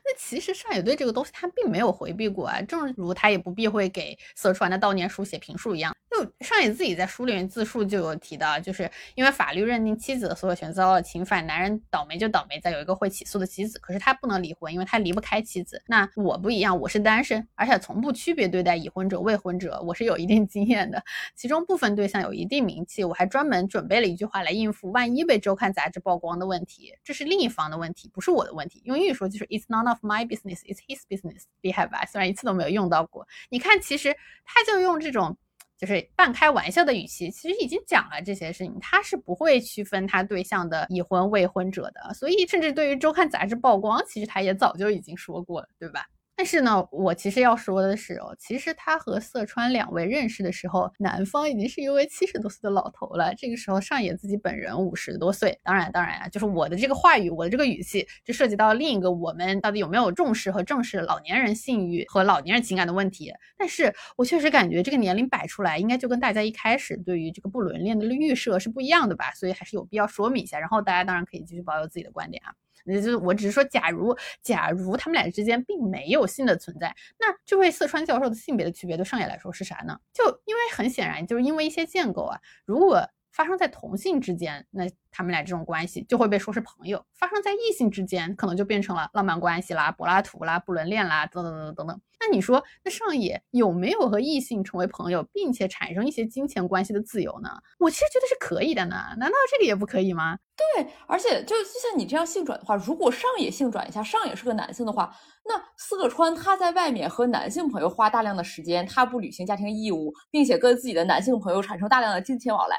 [0.05, 5.95] 那其实上野对这个东西他并没有回避过啊，正如他也不避讳给色川的悼念书写评述一样。
[6.11, 15.83] 就上野自己在书里面自述就有提到，就是因为法律认定妻子的所有权遭到了侵犯，男人倒霉就倒霉在有一个会起诉的妻子，可是他不能离婚，因为他离不开妻子。
[15.87, 21.01] 那我不一样，我是单身，而且从不区别对待已婚者、未婚者，我是有一定经验的。
[21.37, 26.95] 其中部分对象有一定名气，我还专门准备了一句话来应付万一被周刊杂志曝光的问题。
[27.05, 28.81] 这是另一方的问题，不是我的问题。
[28.87, 29.58] 用英语说就是。
[29.59, 30.61] It's none of my business.
[30.63, 31.45] It's his business.
[31.63, 32.05] 厉害吧？
[32.07, 33.27] 虽然一次都没有用到过。
[33.51, 35.37] 你看，其实他就用这种
[35.77, 38.79] 就是半开玩笑的语气，其实已经讲了这些事情。
[38.81, 42.15] 他是不会区分他对象的已婚未婚者的。
[42.15, 46.07] 所以，甚至对于周刊杂志曝光，其实他也早就已经说过了，对吧？
[46.41, 53.35] 但是呢，我其实要说的是哦，其实他和色川两位认识的时候，男方已经是一位七十多岁的老头了。
[53.35, 55.59] 这个时候，上野自己本人五十多岁。
[55.65, 63.33] 当然，当然啊，就是我的这个话语，我的这个语气，就涉及到另一个我们到底有没有重视和正视老年人性欲和老年人情感的问题。
[63.57, 69.33] 但是我确实感觉这个年龄摆出来，应该就跟大家一开始对于这个不伦恋的预设是不一样的吧？
[69.33, 70.61] 所以还是有必要说明一下。
[70.61, 72.55] 然后大家当然可以继续保有自己的观点啊。
[72.89, 79.99] 也就是我只是说，假如假如他们俩之间并没有性的存在，那这位四川教授的性别的区别对上野来说是啥呢？
[80.13, 92.01] 就因为很显然，就是因为一些建构啊，如果发生在同性之间，那他们俩这种关系就会被说是朋友；发生在异性之间，可能就变成了浪漫关系啦、柏拉图啦、不伦恋啦，等等等等等等。
[92.19, 97.49] 那你说，那上野有没有和异性成为朋友，并且产生一些金钱关系的自由呢？
[97.79, 98.97] 我其实觉得是可以的呢。
[99.17, 100.37] 难道这个也不可以吗？
[100.75, 112.77] 对，而且就就像你这样性转的话，如果上野性转一下，上野是个男性的话，那色川他在外面和男性朋友花大量的时间，他不履行家庭义务，并且跟自己的男性朋友产生大量的金钱往来，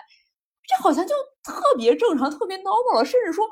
[0.69, 3.49] 这好像就特别正常，特别 normal 了，甚至说。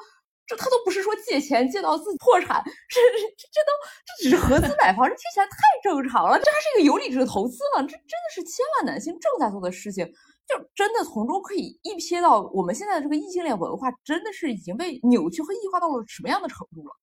[0.50, 3.72] 这他都不是说借钱借到自己破产，这这这都
[4.06, 7.82] 这只是合资买房，这听起来太正常了，这还是一个有理智的投资吗？
[7.82, 10.06] 这真的是千万男性正在做的事情，
[10.48, 16.96] 就真的从中可以一瞥到我们现在的这个异性恋文化真的是已经被扭曲和异化到了什么样的程度了。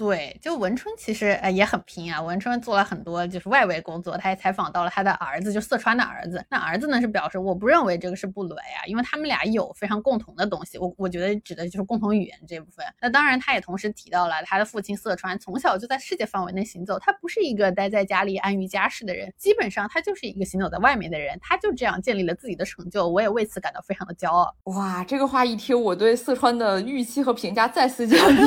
[0.00, 2.22] 对，就文春其实呃也很拼啊。
[2.22, 6.42] 文春做了很多就是外围工作，他也采访到了他的儿子，就四川的儿子。
[6.48, 10.78] 那儿子呢是表示，我不认为这个是不伦呀，因为他们俩有非常共同的东西。
[10.78, 12.82] 我我觉得指的就是共同语言这部分。
[12.98, 21.38] 那当然，他也同时提到了他的父亲四川从小就在世界范围内行走，他不是一个待在家里安于家事的人，基本上他就是一个行走在外面的人。
[21.42, 24.56] 他就这样建立了自己的成就，我也为此感到非常的骄傲。
[24.64, 28.42] 哇，这个话一听，我对四川的预期和评价再次降低。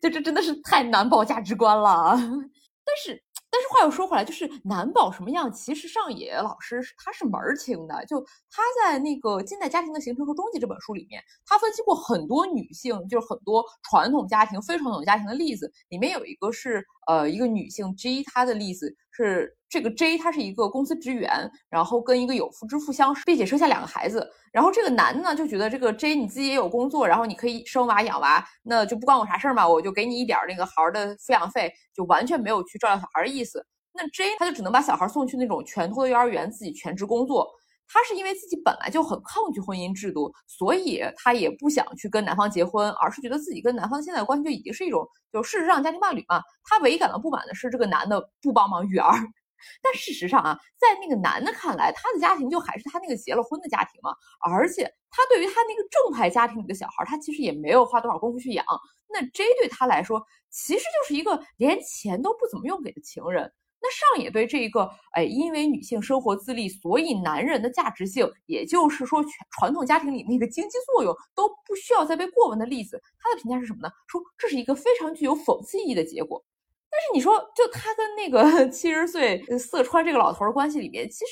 [0.00, 5.50] 就这真的是太难保价值观了，但是但是话又说回来，就是难保什么样？
[5.50, 24.30] 其实上野老师他是门儿清的，就他在那个《近代家庭的形成和终结》这本书里面，他分析过很多女性，就是很多传统家庭、非传统家庭的例子，里面有一个是呃，一个女性 J，她的例子是这个 J，她是一个公司职员，然后跟一个有夫之妇相识，并且生下两个孩子。
[24.52, 33.64] 然后这个男呢就觉得这个 J 你自己也有工作，然后你可以生娃养娃，那就不关我啥事儿嘛，我就给你一点那个孩儿的抚养费，就完全没有去照料小孩的意思。
[33.94, 37.48] 那 J 他就只能把小孩送去那种全托的幼儿园，自己全职工作。
[37.88, 46.42] 她是因为自己本来就很抗拒婚姻制度，所以她也不想去跟男方结婚，而是觉得自己跟男方现在的关系就已经是一种就事实上家庭伴侣嘛。
[46.64, 49.12] 她唯一感到不满的是这个男的不帮忙育儿，
[49.82, 54.14] 但事实上啊，在那个男的看来，他的家庭就还是他那个结了婚的家庭嘛。
[54.48, 58.64] 而且他对于他那个正派家庭里的小孩，他其实也没有花多少功夫去养。
[59.10, 63.50] 那 J 对他来说，其实就是一个连钱都不怎么用给的情人。
[63.80, 73.88] 那上野对这一个，哎，因为女性生活自立，所以男人的价值性，也就是说传传统家庭里那个经济作用都不需要再被过问的例子，他的评价是什么呢？
[74.08, 76.44] 说这是一个非常具有讽刺意义的结果。
[76.90, 81.24] 但是你说，就他跟那个 七十岁色川这个老头的关系里面，其实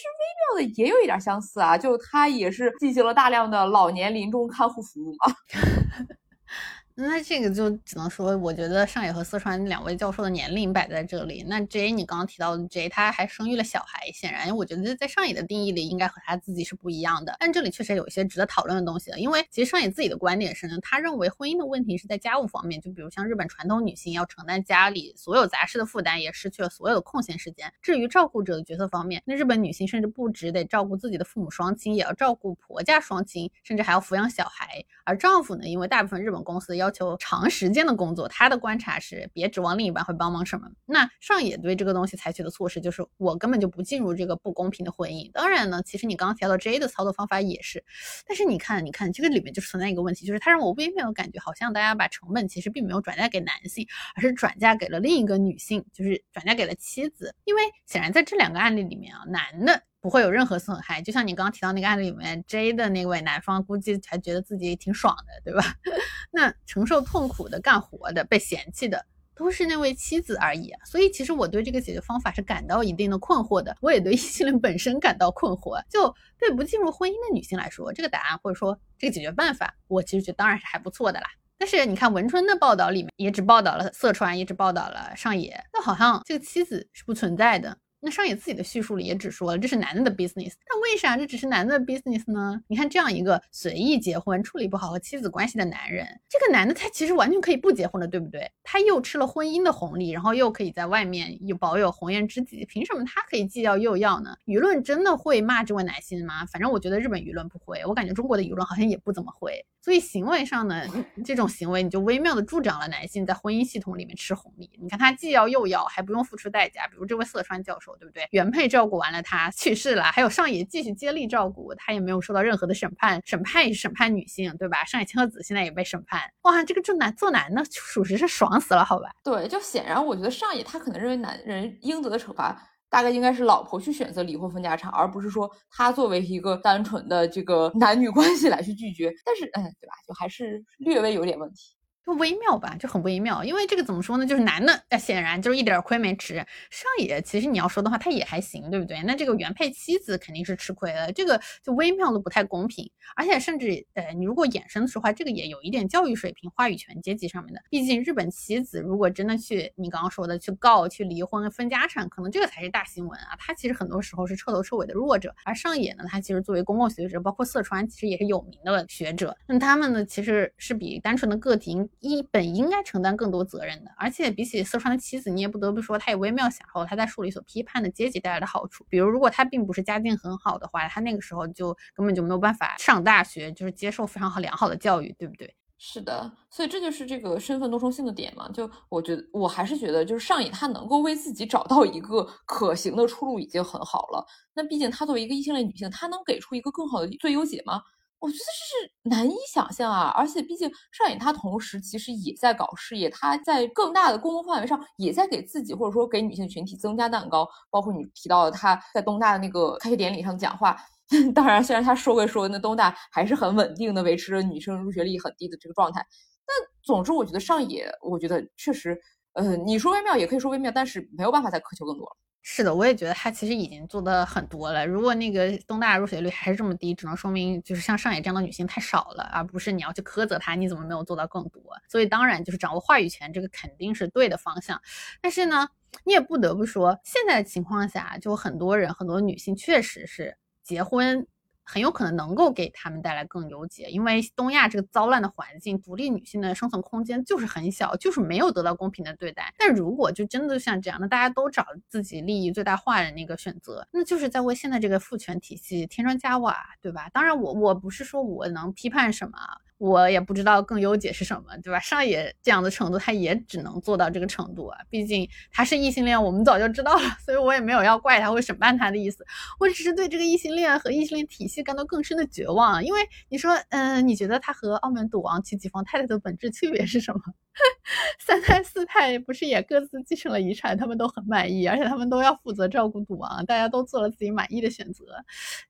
[0.55, 5.35] 微妙的也有一点相似啊，就他也是进行了大量的老年临终看护服务嘛。
[6.99, 11.45] 那这个就只能说，我觉得上野和四川两位教授的年龄摆在这里。
[11.47, 17.37] 那 J，你刚刚提到的 J，他还生育了小孩，显然我觉得在上野的定义里，应该和他自己是不一样的。
[17.39, 27.71] 但这里确实有一些值得讨论的东西，因为其实上野自己的观点是呢，他认为婚姻的问题是在家务方面，就比如像日本传统女性要承担家里所有杂事的负担，也失去了所有的空闲时间。
[27.83, 34.83] 至于照顾者的角色方面，那日本女性甚至不只得照顾自己的父母双亲，也要照顾婆家双亲，甚至还要抚养小孩。
[35.05, 40.68] 而丈夫呢，因为大部分日本公司要要求长时，时间的工作，他的观察是别指望另一半会帮忙什么。
[40.85, 45.29] 那上野对这个东西采取的措施就是，我根本就不进入这个不公平的婚姻。
[45.33, 47.85] 当然呢，其实你刚刚提到 J 的操作方法也是，
[48.25, 57.35] 但是你看，你看这个里面就是存在一个问题，就是他让我微妙的感觉，好像大家把成本其实并没有转嫁给男性，而是转嫁给了另一个女性，就是转嫁给了妻子。
[57.44, 59.83] 因为显然在这两个案例里面啊，男的。
[60.07, 65.75] 不会有任何损害，就像你刚刚提到那个案例里面，J 的那位男方估计还觉得自己挺爽的，对吧？
[66.31, 70.81] 那承受痛苦的、干活的、被嫌弃的，都是那位妻子而已啊。
[70.85, 75.83] 所以其实我对这个解决方法是感到一定的困惑的，我也对异性恋本身感到困惑。
[75.90, 81.27] 就对不进入婚姻的女性来说，这个答案或者说这个解决办法，我其实觉得当然是还不错的啦。
[81.59, 87.77] 但是你看文春的报道里面，也只报道了色川，也只报道了上野，那好像这个妻子是不存在的。
[88.07, 92.62] 那上野自己的叙述里也只说了这是男的的 business，但为啥这只是男的 business 呢？
[92.69, 98.49] 你看这样一个随意结婚、处理不好和妻子关系的男人，这个男的他其实完全可以不结婚的，对不对？
[98.62, 104.37] 他又吃了婚姻的红利，然后又可以在外面又保有红颜知己，凭什么他可以既要又要呢？
[104.47, 106.47] 舆论真的会骂这位男性吗？
[106.47, 109.66] 反正我觉得日本舆论不会，我感觉中国的舆论好像也不怎么会。
[109.83, 110.85] 所以行为上呢，
[111.25, 114.71] 这种行为你就微妙的助长了男性在婚姻系统里面吃红利。
[114.81, 117.96] 你看他既要又要，还不用付出代价，比如这位色川教授。
[117.99, 118.27] 对不对？
[118.31, 123.21] 原配照顾完了，他去世了，还有上野继续接力照顾，他也没有受到任何的审判。
[123.25, 124.85] 审判也是审判女性，对吧？
[124.85, 126.21] 上野千鹤子现在也被审判。
[126.43, 129.11] 哇，这个做男做男的，属实是爽死了，好吧？
[129.25, 139.13] 对，就显然我觉得上野他可能认为男人应得的惩罚，大概应该是老婆去选择离婚分家产，而不是说他作为一个单纯的这个男女关系来去拒绝。
[139.25, 139.95] 但是，嗯，对吧？
[140.07, 141.77] 就还是略微有点问题。
[142.07, 144.25] 就微妙吧，就很微妙，因为这个怎么说呢？
[144.25, 146.35] 就是男的，呃，显然就是一点亏没吃。
[146.71, 149.03] 上野其实你要说的话，他也还行，对不对？
[149.03, 152.88] 那这个原配妻子肯定是吃亏了，这个就微妙的不太公平。
[153.16, 157.61] 而且甚至，呃，你如果衍生的话，这个也有一点教育水平、话语权阶级上面的。
[157.69, 163.35] 毕竟日本妻子如果真的去你刚刚说的去告、去离婚、分家产，可能这个才是大新闻啊。
[163.37, 165.35] 他其实很多时候是彻头彻尾的弱者。
[165.45, 169.37] 而上野呢，他其实作为公共学者，包括四川，其实也是有名的学者。
[169.49, 171.77] 那他们呢，其实是比单纯的个体。
[172.01, 178.85] 一本应该承担更多责任的，而且比起四川的妻子，你也不得不说，他也微妙享受他在书里所批判的阶级带来的好处。
[178.89, 185.55] 比如，如果他并不是家境很好的话，他那个时候就根本就没有办法上大学，就是接受非常好良好的教育，对不对？
[185.79, 188.49] 是的，所以这就是这个身份多重性的点嘛。
[188.51, 194.25] 就我觉得，我还是觉得，就是上野他能够为自己找到一个可行的出路已经很好了。
[194.55, 197.83] 那毕竟他作为一个异性恋女性，他能给出一个更好的最优解吗？
[198.20, 198.44] 我觉得这
[198.87, 200.12] 是难以想象啊！
[200.16, 207.46] 而且毕竟上野他同时其实也在搞事业，他在更大的公共范围上也在给自己或者说给女性群体增加蛋糕。
[207.70, 210.76] 包括你提到的他在东大的那个开学典礼上讲话，
[211.35, 216.05] 当然虽然他说归说，那东大还是很稳定的维持着女生入学率很低的这个状态。
[216.46, 218.98] 但总之，我觉得上野，我觉得确实，
[219.35, 222.16] 呃，你说微妙也可以说微妙，但是没有办法再苛求更多了。
[222.49, 224.87] 是的，我也觉得他其实已经做的很多了。
[224.87, 231.61] 如果那个东大入学率还是这么低，只能说明就是像上野这样的女性太少了，而不是你要去苛责她，你怎么没有做到更多？
[231.89, 234.81] 所以当然就是掌握话语权，这个肯定是对的方向。
[235.21, 235.67] 但是呢，
[236.05, 241.27] 你也不得不说，现在的情况下，就很多人很多女性确实是结婚。
[241.69, 249.52] 很有可能能够给他们带来更优解，因为东亚这个糟烂的环境，独立女性的生存空间就是很小，就是没有得到公平的对待。
[249.58, 257.10] 但如果就真的像这样，那大家都找自己利益最大化的那个选择，那就是在为现在这个父权体系添砖加瓦，对吧？
[257.12, 259.37] 当然，我我不是说我能批判什么。
[259.79, 261.79] 我也不知道更优解是什么，对吧？
[261.81, 264.79] 上野这样的程度，他也只能做到这个程度啊。
[264.88, 269.24] 毕竟他是异性恋，我们早就知道了， 所以我也没有要怪他或审判他的意思。
[269.60, 272.83] 我只是对这个异性恋和异性恋体系感到更深的绝望。
[272.83, 277.20] 因为你说，嗯，你觉得他和澳门赌王娶几房太太的本质区别是什么？
[278.20, 285.04] 三太四太不是也各自继承了遗产，他们都很满意，而且他们都要负责照顾赌王，大家都做了自己满意的选择。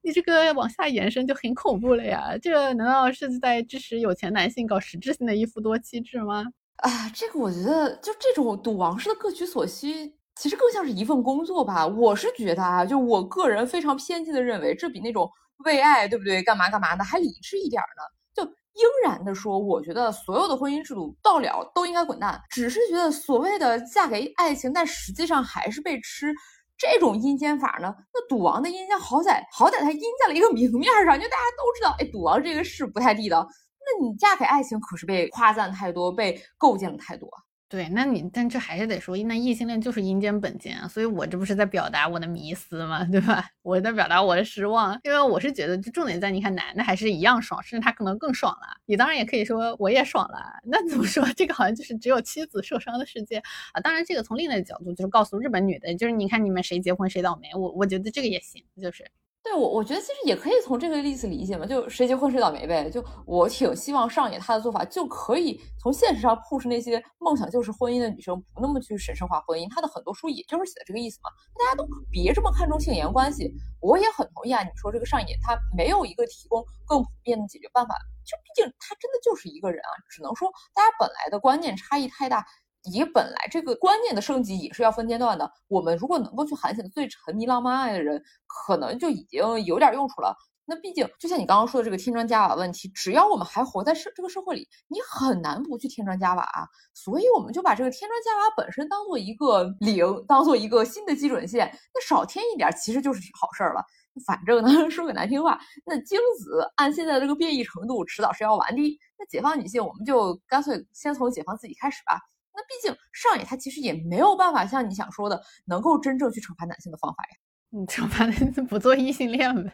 [0.03, 2.37] 你这个往下延伸就很恐怖了呀！
[2.43, 6.45] 这难道是在支持有钱男性搞实质性的一夫多妻制吗？
[6.77, 11.87] 啊，这个我觉得就这种赌王式的各取所需，其实更像是一份工作吧。
[11.87, 15.31] 我是觉得啊，就我个人非常偏激的认为，这比那种
[15.65, 16.43] 为爱，对不对？
[16.43, 18.03] 干嘛干嘛的还理智一点呢。
[18.35, 22.39] 就应然的说，我觉得所有的婚姻制度到了都应该滚蛋。
[22.51, 26.35] 只是觉得所谓的嫁给爱情，但实际上还是被吃
[26.77, 27.95] 这种阴间法呢？
[28.13, 33.49] 那赌王的阴间好歹好歹他阴在了一个明面上，就大家都知道，哎，赌王这个是不太地道。
[33.87, 37.31] 那你嫁给爱情可是被夸赞太多，被构建了太多。
[37.69, 43.03] 对，那你但这还是得说，那异性恋就是阴间本间啊，所以我这不是在表达我的迷思吗？
[43.11, 43.45] 对吧？
[43.63, 48.69] 我在表达我的失望，因为我是觉得，就重点在你看男的还是一样爽，甚至他可能更爽了。
[48.87, 51.27] 你当然也可以说我也爽了，那怎么说？
[51.35, 53.81] 这个好像就是只有妻子受伤的世界啊。
[53.81, 57.49] 当然，这个从另一个角度就是告诉日本女的，就是你看你们谁结婚谁倒霉。
[57.55, 59.05] 我我觉得这个也行，就是。
[59.47, 62.91] 对我，我觉得其实也可以从这个例子理解嘛，就谁结婚谁倒霉呗。
[62.91, 69.73] 就我挺希望上野他的做法就可以从现实上 push 那些梦想就是婚姻的女生不那么去神圣化婚姻。
[69.73, 71.31] 他的很多书也就是写的这个意思嘛。
[71.57, 73.55] 大家都别这么看重性缘关系。
[73.81, 77.95] 我也很同意啊，你说这个上野他没有一个提供更普遍的解决办法，
[78.25, 79.91] 就毕竟他真的就是一个人啊。
[80.11, 82.45] 只能说大家本来的观念差异太大。
[82.85, 85.51] 也本来这个观念的升级也是要分阶段的。
[85.69, 90.35] 我们如果能够去喊醒最沉迷浪漫爱的人，可能就已经有点用处了。
[90.69, 96.67] 那毕竟就像你刚刚说的这个添砖加瓦问题，只要我们还活在社这个社会里，你很难不去添砖加瓦啊。
[96.93, 101.73] 所以我们就把这个添砖加瓦本身当做一个零，当做一个新的基准线。
[101.95, 103.85] 那少添一点其实就是好事儿了。
[104.27, 108.99] 反正呢， 说个难听话，那精子按现在这个变异程度，迟早是要完的。
[109.19, 112.19] 那解放女性，我们就干脆先从解放自己开始吧。
[112.57, 117.37] 那毕竟上野他其实也没有办法像你想说的，能够真正去惩罚男性的方法呀。
[117.71, 119.61] 你惩罚男性不做异性恋呗？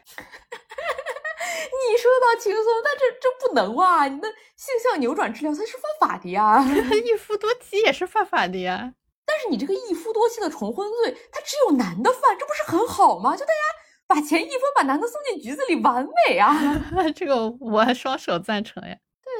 [1.73, 4.07] 你说到轻松，但这这不能啊！
[4.07, 4.27] 你那
[4.57, 6.61] 性向扭转治疗它是犯法的呀，
[7.05, 8.93] 一夫多妻也是犯法的呀。
[9.25, 13.35] 但是你这个一夫多妻的重婚罪，它只有男的犯，这不是很好吗？
[13.35, 13.61] 就大家
[14.07, 16.53] 把钱一分，把男的送进局子里，完美啊！
[17.15, 18.97] 这个我双手赞成呀。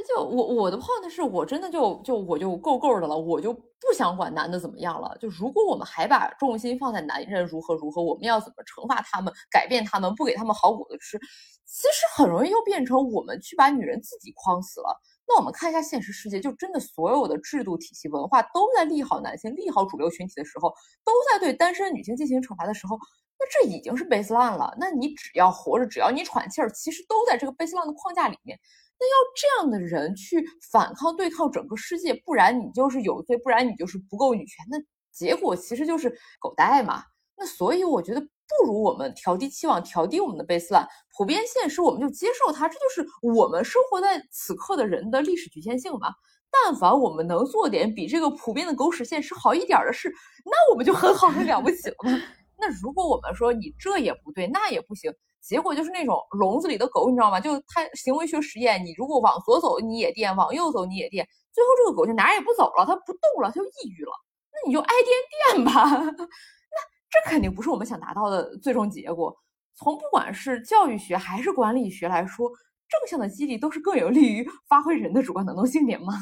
[0.08, 5.18] 就我我的 point 是我真的就就我就够够的了，我就不想管男的怎么样了。
[5.20, 11.18] 就如果我们还把重心放在男人如何如何，我们要怎么惩罚他们、改变他们、不给他们好果子吃，
[11.66, 15.00] 其实很容易又变成我们去把女人自己框死了。
[15.26, 20.70] 那我们看一下现实世界，就真的所有的制度体系、文化都在利好男性、利好主流群体的时候，
[21.06, 22.98] 都在对单身女性进行惩罚的时候，
[23.40, 24.76] 那这已经是 baseline 了。
[24.78, 28.60] 那你只要活着，只要你喘气儿，其实都在这个 baseline 的框架里面。
[29.04, 30.42] 那要这样的人去
[30.72, 34.78] 反抗、对抗整个世界，不然你就是有罪，不然你就是不够女权，那
[35.12, 37.04] 结果其实就是狗带嘛。
[37.36, 40.88] 那所以我觉得，不如我们调低期望，调低我们的 baseline，
[41.18, 46.14] 普遍现实我们就接受它，这就是我们生活在此刻的人的历史局限性嘛。
[46.50, 50.14] 但凡我们能做点比这个普遍的狗屎现实好一点的事，
[50.46, 51.96] 那我们就很好很了不起了。
[52.58, 55.12] 那如果我们说你这也不对，那也不行。
[55.44, 57.40] 结果就是那种笼子里的狗，你知道吗？
[57.40, 64.12] 就它行为学实验，你如果往左走你也电，往右走你也电，最后这个狗就哪儿也不走了，它不动了，它就抑郁了。
[64.54, 65.84] 那你就挨电电吧。
[66.16, 66.78] 那
[67.10, 69.36] 这肯定不是我们想达到的最终结果。
[69.76, 72.50] 从不管是教育学还是管理学来说，
[72.88, 76.14] 正向的激励都是更有利于发挥人的主观能动性点吗。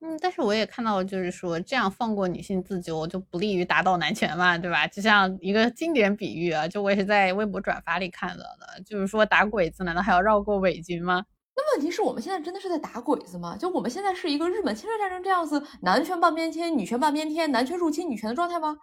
[0.00, 4.86] 嗯，但是我也看到，就是说这样放过女性自救就不利于打倒男权嘛，对吧？
[4.86, 11.24] 就像一个经典比喻啊，就我也是在微博转发里看到的，就是说打鬼子难道还要绕过伪军吗？
[11.56, 13.56] 那问题是我们现在真的是在打鬼子吗？
[13.56, 18.76] 就我们现在是一个日本侵略战争这样子，男权半边天，女权半边天，男权入侵女权的状态吗？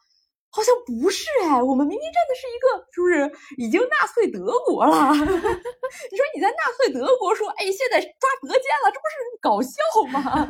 [0.55, 5.09] 好像不是哎，我们明明站的是一个，是不是已经纳粹德国了？
[5.17, 9.81] 你说你在纳粹德国说，哎，现在抓德奸了，这不是搞笑
[10.13, 10.47] 吗？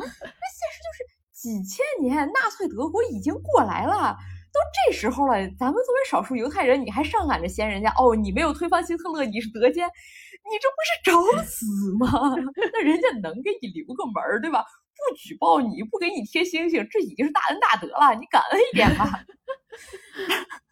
[0.64, 1.04] 但是就是
[1.34, 4.16] 几千年，纳粹德国已经过来了，
[4.54, 11.66] 都这时候了，咱们作为少数犹太人，你还上赶着嫌人家哦，你没有推翻希特勒，你是德奸，你这不是找死
[12.00, 12.36] 吗？
[12.74, 14.64] 那人家能给你留个门儿，对吧？
[14.96, 19.26] 不举报你，不给你贴星星，这已经是大恩大德了，你感恩一点吧。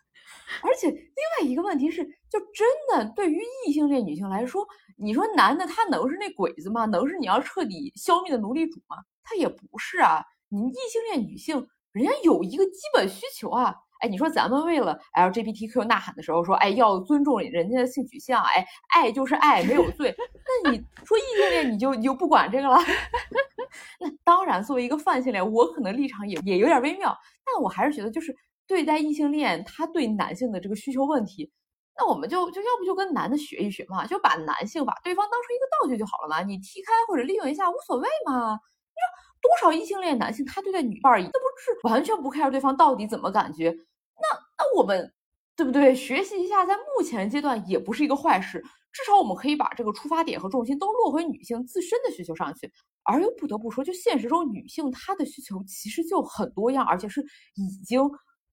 [0.62, 0.98] 而且另
[1.40, 6.86] 外一个问题是，就真的对于异性恋女性来说，你说男的他能是那鬼子吗？
[6.86, 8.98] 能是你要彻底消灭的奴隶主吗？
[9.24, 10.24] 他也不是啊。
[10.50, 13.74] 你异性恋女性，人家有一个基本需求啊。
[14.00, 20.14] 哎，你说咱们为了 LGBTQ 呐喊的时候说，哎，要尊重人家的性取向，哎，爱就是爱，没有罪。
[20.64, 22.78] 那你说异性恋，你就你就不管这个了？
[24.02, 28.36] 那当然，作为一个泛性恋，我可能立场也也有点微妙，但我还是觉得就是。
[28.68, 31.52] 对待异性恋，他对男性的这个需求问题，
[31.98, 38.54] 那我们就就要不就跟男的学一学嘛，就把男性把对方当成一个道具就好了嘛，你踢开或者利用一下无所谓嘛。
[38.54, 39.06] 你说
[39.42, 43.72] 多少异性恋男性他对待女伴儿，那不是完全不 care 对方到底怎么感觉？
[43.72, 45.14] 那那我们
[45.56, 45.94] 对不对？
[45.94, 52.72] 学习一下，在目前阶段也不是一个坏事，至少我们可以把这个出发点和重心都落回女性自身的需求上去。
[53.04, 57.22] 而又不得不说，就现实中女性她的需求其实就很多样，而且是
[57.56, 58.02] 已经。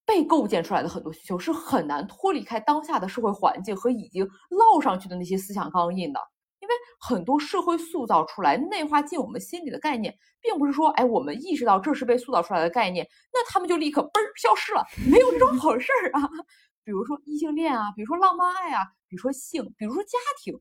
[0.08, 6.20] 被构建出来的很多需求是很难脱离开当下的社会环境和已经烙上去的那些思想钢印的，
[6.60, 16.26] 因为很多社会塑造出来、内化进我们心里的概念，并不是说，哎，我们意识到这是被塑造出来的概念，那他们就立刻嘣儿消失了，没有这种好事儿啊。
[16.82, 20.58] 比如说异性恋啊，比如说浪漫爱啊，比如说性，比如说家庭。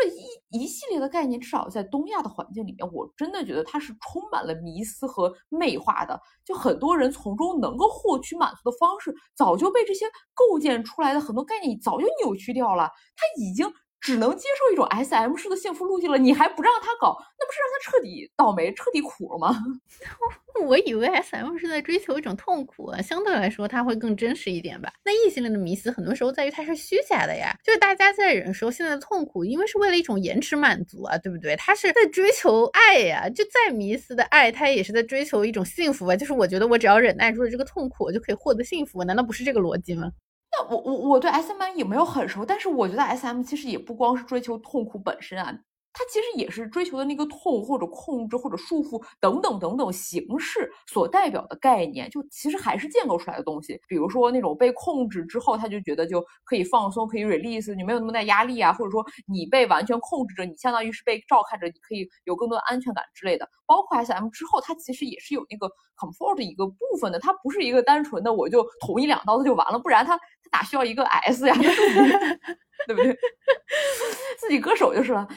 [0.00, 6.20] 这一一系列的概念，至少在东亚的环境里面，我真的觉得它是充满了迷思和魅化的。
[6.44, 12.90] 就很多人从中能够获取满足的方式，早就被这些构建出来的很多概念早就扭曲掉了。
[13.16, 13.66] 它已经。
[14.06, 19.60] 只能接受一种 S M 式的幸福路径了，你还不让他搞，那不是让他彻底倒霉、彻底苦了吗？
[20.62, 24.92] 我以为 S M 是在追求一种痛苦啊，相对来说它会更真实一点吧。
[25.04, 31.56] 那异性恋的迷思很多时候在于它是虚假的呀，就是大家在忍受现在的痛苦，因为是为了一种延迟满足啊，对不对？
[31.56, 36.14] 他是在追求爱呀，就再迷思的爱，他也是在追求一种幸福啊。
[36.14, 40.12] 就是我觉得我只要忍耐住了这个痛苦，我就可以获得幸福，难道不是这个逻辑吗？
[40.70, 45.56] 我我我对 S M 也没有很熟，但是我觉得 S M 其实也不光是追求痛苦本身啊。
[45.98, 53.80] 它其实也是追求的那个痛或者控制或者束缚等等等等形式所代表的概念，就其实还是建构出来的东西。
[53.88, 63.48] 比如说那种被控制之后，他就觉得就可以放松，可以 release，你没有那么大压力啊，或者说你被完全控制着，你相当于是被照看着，你可以有更多的安全感之类的。
[63.64, 70.20] 包括 S M 之后，它其实也是有那个 comfort 的一个部分的，它不是一个单纯的我就捅一两刀子就完了，不然它
[70.52, 71.54] 哪需要一个 S 呀？
[72.86, 73.16] 对不对？
[74.38, 75.26] 自己割手就是了。
[75.28, 75.36] 那。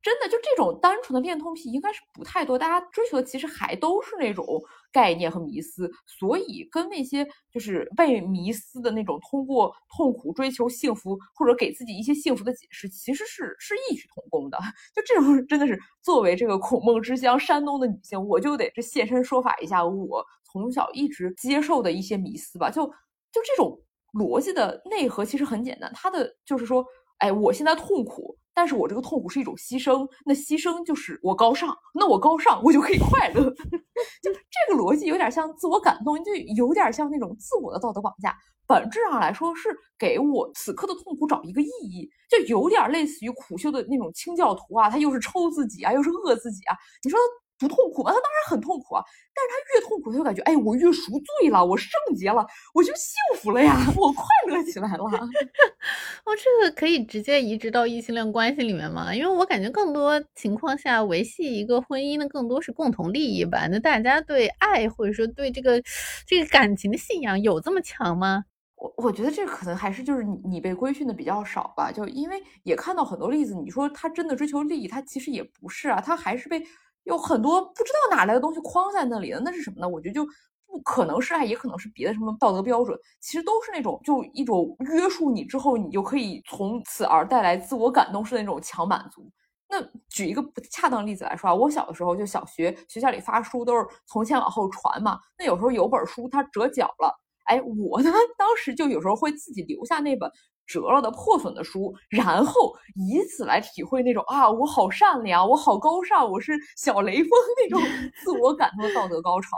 [0.00, 4.46] 真的就这种单纯的恋痛癖应该是不太多，大家追求的其实还都是那种
[4.92, 14.56] 概念和迷思，所以跟那些就是被迷思的那种通过痛苦追求幸福或者给自己一些幸福的解释，其实是是异曲同工的。
[14.94, 22.70] 就这种真的是作为这个孔孟之乡山东的女性，我就得这现身说法一下，我从小一直接受的一些迷思吧。
[22.70, 22.86] 就
[23.32, 23.78] 就这种
[24.18, 26.84] 逻辑的内核其实很简单，它的就是说，
[27.18, 28.36] 哎，我现在痛苦。
[28.54, 33.40] 但是我这个痛苦是一种牺牲，那牺牲就是我高尚，那我高尚，我就可以快乐。
[34.20, 38.36] 就这个逻辑有点像自我感动，就有点像那种自我的道德绑架。
[38.66, 46.74] 本质上来说是给我此刻的痛苦找一个意义，就有点类似于苦修的那种清教徒啊，他又是抽自己啊，又是饿自己啊。
[47.04, 47.16] 你说？
[47.58, 48.12] 不痛苦吗？
[48.12, 49.02] 他当然很痛苦啊！
[49.34, 55.04] 但是他越痛苦，他就感觉，哎，我越赎罪了，我圣洁了，我就幸福了呀， 我快乐起来了。
[56.24, 59.12] 哦，这个可以直接移植到异性恋关系里面吗？
[59.14, 63.66] 因为我感觉更多情况下维系一个婚姻的更多是共同利益吧。
[63.66, 65.82] 那大家对爱或者说对这个
[66.26, 68.44] 这个感情的信仰有这么强吗？
[68.76, 71.90] 我我觉得这可能还是就是你你被规训的比较少吧。
[71.90, 76.62] 就因为也看到很多例子，你说他真的追求利益，他其实也不是啊，他还是被。
[77.08, 79.88] 有很多不知道哪来的东西框在那里的，那是什么呢？
[79.88, 80.24] 我觉得就
[80.66, 89.30] 不可能是爱，也可能是别的什么道德标准，其实都是那种就一种约束你之后，你就可以从此而带来自我感动式的那种强满足。
[89.70, 97.14] 那举一个不恰当例子来说啊，我小的时候就小学学校里发书都是从前往后传嘛，那有时候有本书它折角了，
[97.46, 100.30] 哎，我呢当时就有时候会自己留下那本。
[100.68, 107.80] 折了的破损的书，然后以此来体会那种啊，我好善良，我好高尚，我是小雷锋那种
[108.22, 109.48] 自我感动的道德高潮。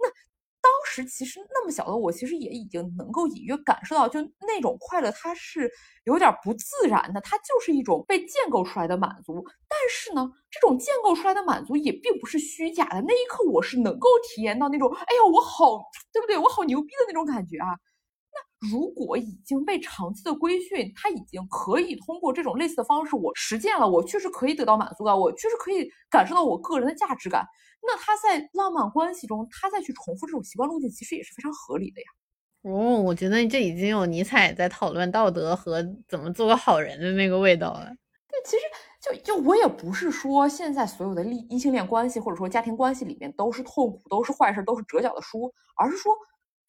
[0.00, 0.08] 那
[0.62, 5.70] 当时其实那么小的我，其实也已经能够隐约感受到，就那种快乐，它是
[6.04, 9.44] 有点不自然的，它就是一种被建构出来的满足。
[9.68, 13.02] 但是呢，这种建构出来的满足也并不是虚假的。
[13.02, 15.78] 那一刻，我是能够体验到那种，哎呀，我好，
[16.12, 16.38] 对不对？
[16.38, 17.68] 我好牛逼的那种感觉啊。
[18.64, 27.44] 那如果已经被长期的规训，他已经可以通过这种类似的方式，我实践了，我确实可以得到满足感，我确实可以感受到我个人的价值感。
[27.82, 32.06] 那他在浪漫关系中，他再去重复这种习惯路径，其实也是非常合理的呀。
[32.62, 37.86] 哦，我觉得这已经有尼采在讨论道德和怎么做个好人的那个味道了。
[38.28, 38.62] 对，其实
[39.00, 46.14] 就就我也不是说现在所有的异异性恋关系或者说家庭关系里面都是痛苦、都是坏事、都是折角的书，而是说。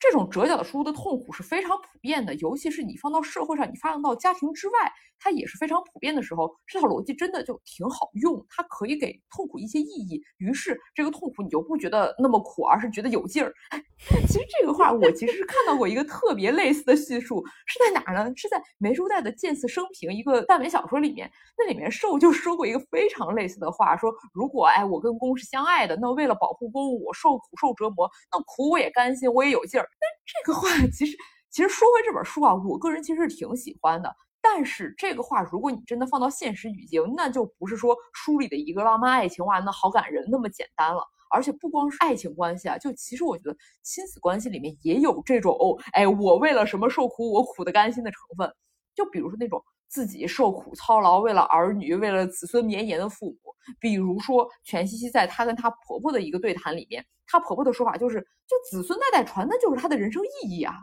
[0.06, 4.74] 这种折角的输入的痛苦是非常普遍的，尤其是你放到社会上，你发扬到家庭之外，
[5.18, 10.22] 它也是非常普遍的时候，这套逻辑真的就挺好用，它可以给痛苦一些意义。
[10.38, 13.51] 于是这个痛苦你就不觉得那么苦，而是觉得有劲儿。
[14.28, 18.32] 其实这个话我其实是看到过一个特别类似的叙述，是在哪儿呢？
[18.36, 29.88] 是在梅书代的《见似生平》一个耽美小说里面，那里面受就说过一个非常类似的话，说如果哎我跟公是相爱的，那为了保护公，我受苦受折磨，那苦我也甘心，我也有劲儿。
[29.99, 31.17] 但这个话其实，
[31.49, 34.15] 其实说回这本书啊，我个人其实是挺喜欢的。
[34.41, 41.03] 但是这个话，如果你真的放到现实语境，那就不是说书里的一个浪漫爱情哇，那好感人那么简单了。
[41.31, 45.57] 而且不光是爱情关系啊，就其实我觉得亲子关系里面也有这种，
[45.93, 48.53] 哎，我为了什么受苦，我苦的甘心的成分。
[48.93, 53.38] 就比如说那种自己受苦操劳，为了儿女，为了子孙绵延的父母。
[53.79, 57.05] 比如说全西西在她跟她婆婆的一个对谈里面。
[57.27, 60.75] 她婆婆的说法就是，就子孙代代传，那就是她的人生意义啊。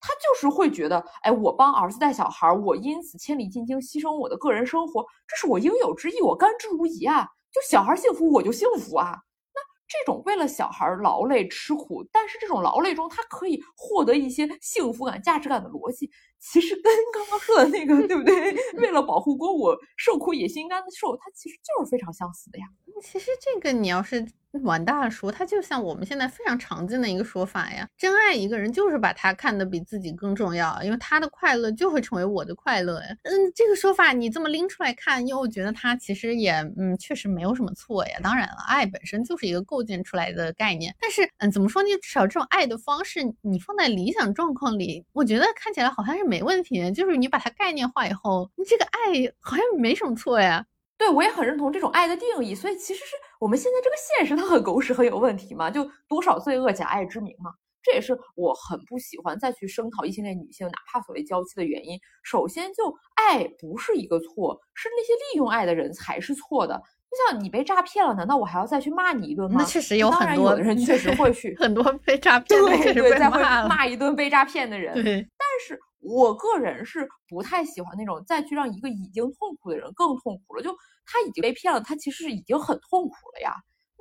[0.00, 7.28] 她就是会觉得，哎，我帮儿子带小孩，我因此千里进京，牺牲我的个人生活，这是我应有之义，我甘之如饴啊。
[7.52, 9.10] 就小孩幸福，我就幸福啊。
[9.54, 16.10] 那这种为了小孩劳累吃苦，但是这种劳累中他可以获得一些幸福感、价值感的逻辑，
[16.42, 18.52] 其实跟刚刚说的那个，对不对？
[18.74, 22.66] 为了保护公，我受苦也心甘的受，它其实就是非常相似的呀。
[23.02, 24.26] 其实这个你要是。
[24.64, 33.06] 王大了说，他就像我们现在非常常见的一个说法呀，真爱一个人就是把他看得比自己更重要，因为他的快乐就会成为我的快乐呀。
[33.22, 38.18] 嗯，这个说法你这么拎出来看，又觉得他其实也嗯确实没有什么错呀。
[38.22, 41.88] 当然了，爱本身就是一个构建出来的概念，但是嗯怎么说呢？
[42.02, 46.90] 至少这种爱的方式，你放在理想状况里，我觉得看起来好像是没问题。
[46.92, 48.90] 就是你把它概念化以后，你这个爱
[49.38, 50.64] 好像没什么错呀。
[50.96, 57.50] 对，我也很认同这种爱的定义，所以其实是我们现在这个现实它很狗屎，很有问题嘛，就多少罪恶假爱之名嘛，
[57.82, 61.98] 这也是我很不喜欢再去声讨异性恋女性，哪怕所谓娇妻的原因。
[62.22, 66.80] 首先，就爱不是一个错，是那些利用爱的人才是错的。
[67.10, 69.56] 就像你被诈骗了，难道我还要再去骂你一顿吗？
[69.58, 74.94] 那确实有很多人确实会去 很多被诈骗，对对，再会骂一顿被诈骗的人。
[74.94, 75.78] 对，但是。
[76.02, 80.76] 我个人是不太喜欢那种再去让一个已经痛苦的人更痛苦了，就
[81.06, 83.54] 他已经被骗了，他其实已经很痛苦了呀。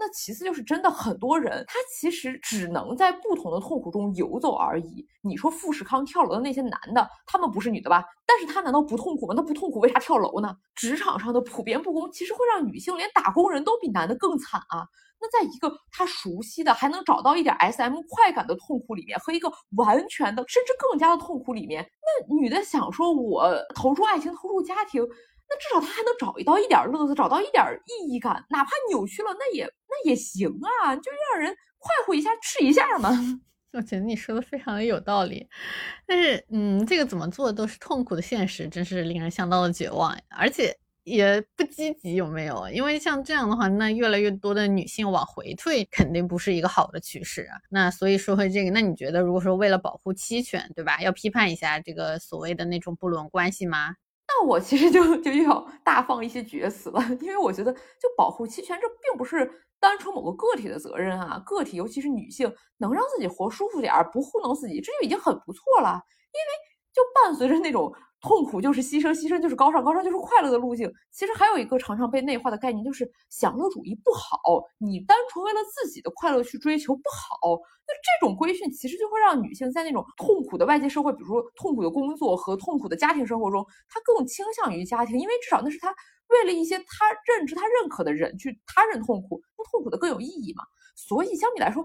[0.03, 5.05] 那其次就是真的很多人，他其实只能在不同的痛苦中游走而已。
[5.21, 8.03] 你说富士康跳楼的那些男的，他们不是女的吧？
[8.25, 9.35] 但是他难道不痛苦吗？
[9.37, 10.57] 那不痛苦为啥跳楼呢？
[10.73, 14.87] 职场上的普遍不公，其实会让女性连打工人都比男的更惨啊。
[15.23, 25.07] 那在一个他熟悉的还能找到一点 S M 快感的痛苦里面，和一个完全的甚至更加的痛苦里面，那女的想说我投入爱情、投入家庭，
[25.51, 33.11] 那至少他还能找一到一点乐子，找到一点意义感，哪怕扭曲了，那也那也行啊，就让人快活一下，吃一下嘛。
[33.73, 35.45] 我觉得你说的非常的有道理，
[36.07, 40.77] 但是嗯，这个怎么做都是痛苦的现实，真是令人相当的绝望，而且。
[41.03, 42.69] 也不积极，有没有？
[42.69, 47.57] 因为像这样的话，那越来越多的女性往回退，肯定不是一个好的趋势啊。
[47.71, 51.01] 那所以说回这个，那你觉得，如果说为了保护期权，对吧？
[51.01, 53.95] 要批判一下这个所谓的那种不伦关系吗？
[54.39, 59.45] 那我其实就就要大放一些厥词了， 因为我觉得，就保护期权，这并不是
[59.79, 61.41] 单纯某个个体的责任啊。
[61.45, 66.01] 个体，尤其是女性，能让自己活舒服点儿，不糊弄自己，这就已经很不错了。
[66.33, 66.47] 因为
[66.93, 67.93] 就伴随着那种。
[68.21, 70.91] 痛苦就是牺牲，牺牲就是高尚，高尚就是快乐的路径。
[71.11, 74.63] 其实还有一个常常被内化的概念，就是享乐主义不好。
[74.77, 77.59] 你单纯为了自己的快乐去追求不好。
[77.87, 85.93] 那这种规训其实就会让女性在那种痛苦的外界社会，比如说痛苦的工作和痛苦的家庭生活中，她更倾向于家庭，因为至少那是她
[86.27, 90.63] 为了一些她认知、她认可的人去他人痛苦，那痛苦的更有意义嘛。
[90.95, 91.83] 所以相比来说，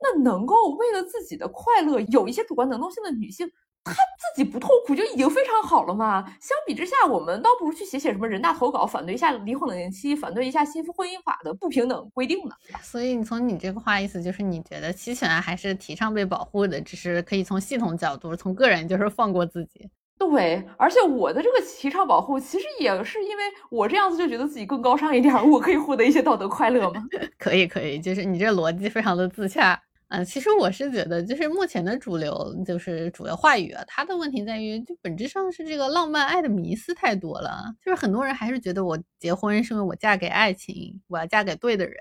[0.00, 3.50] 那能够为了自己的快乐有一些主观能动性的女性。
[3.88, 6.22] 他自己不痛苦就已经非常好了嘛。
[6.40, 12.54] 相比之下，我们倒不如去写写什么人大投稿，反对一下离婚冷静期，反对一下新婚姻法的不平等规定呢。
[12.82, 19.88] 所以你从你这个话意思就是，你觉得期权还是提倡被保护的，只是可以从系统角度，从个人就是放过自己。
[20.18, 27.04] 对，而且我的这个提倡保护，其实也是因为我这样子就觉得自己更高尚一点，我可以获得一些道德快乐吗？
[27.38, 29.80] 可以，可以，就是你这逻辑非常的自洽。
[30.08, 37.74] 嗯，其实我是觉得，就是目前的主流，就是主要话语啊，它的问题在于，就本质上是这个浪漫爱的迷思太多了。
[37.84, 42.00] 就是很多人还是觉得我结婚是因为我嫁给爱情，我要嫁给对的人。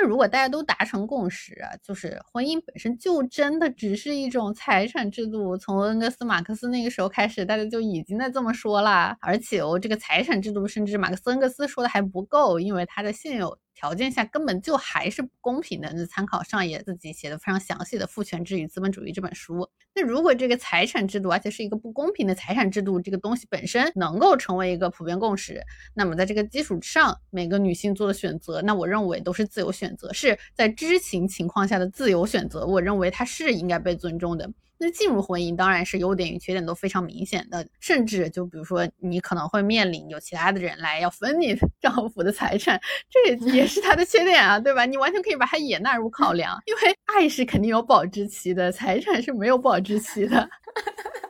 [0.00, 9.16] 那如果大家都达成共识啊，就是婚姻本身就真的只是一种财产制度，从恩格斯、马克思那个时候开始，大家就已经在这么说啦。
[9.20, 13.58] 而且哦，这个财产制度，甚至马克思、恩格斯说的还不够，因为他的现有。
[13.80, 15.92] 条件下根本就还是不公平的。
[15.94, 19.70] 那参考上野自己写的非常详细的《父权制与资本主义》这本书。
[19.98, 25.60] 那如果这个财产制度，而且是一个不公平的财产制度，这个东西本身能够成为一个普遍共识，
[25.92, 32.64] 那么在这个基础之上，每个女性做的选择，那我认为都是自由选择，是在知情情况下的自由选择。
[32.64, 34.48] 我认为它是应该被尊重的。
[34.78, 44.86] 那进入婚姻当然是优点与缺点都非常明显的，甚至就比如说你可能会面临有其他的人来要分你 丈夫的财产，这也是他的缺点啊，对吧？
[44.86, 50.48] 你完全可以把它也纳入考量，因为爱是肯定有保质期的，财产是没有保质期的。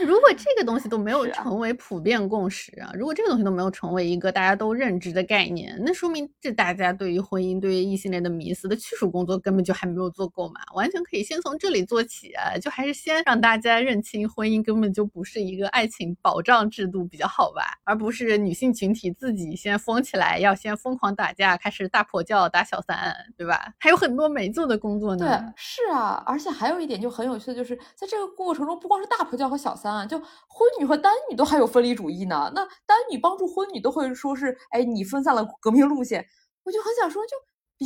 [0.00, 10.60] 如果这个东西都没有成为普遍共识啊，如果这个东西都没有成为一个大家都认知的概念，那说明这大家对于婚姻、对于异性恋的迷思的去除工作根本就还没有做够嘛。
[10.74, 23.72] 完全可以先从这里做起啊，就还是先让大家认清婚姻根本就不是一个爱情保障制度比较好吧，而不是女性群体自己先疯起来，要先疯狂打架，开始大婆教打小三，对吧？
[23.78, 25.26] 还有很多没做的工作呢。
[25.26, 29.94] 对，是啊，而且还有一点就很有趣的就是，在这个过程中，不光是大婆教和小三。
[29.94, 32.50] 啊，就婚女和单女都还有分离主义呢。
[32.54, 36.26] 那单女帮助婚女都会说是，哎，你分散了革命路线。
[36.64, 37.36] 我就很想说，就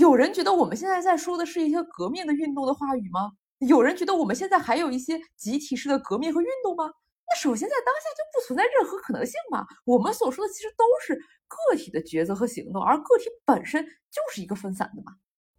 [0.00, 3.32] 有人觉得我们现在在说的是一些革命的运动的话语吗？
[3.58, 6.90] 有人觉得我们现在还有一些集体式的革命和运动吗？
[7.28, 9.64] 那首先在当下就不存在任何可能性嘛。
[9.84, 11.14] 我们所说的其实都是
[11.46, 15.12] 个体的抉择和行动，而个体本身就是一个分散的嘛。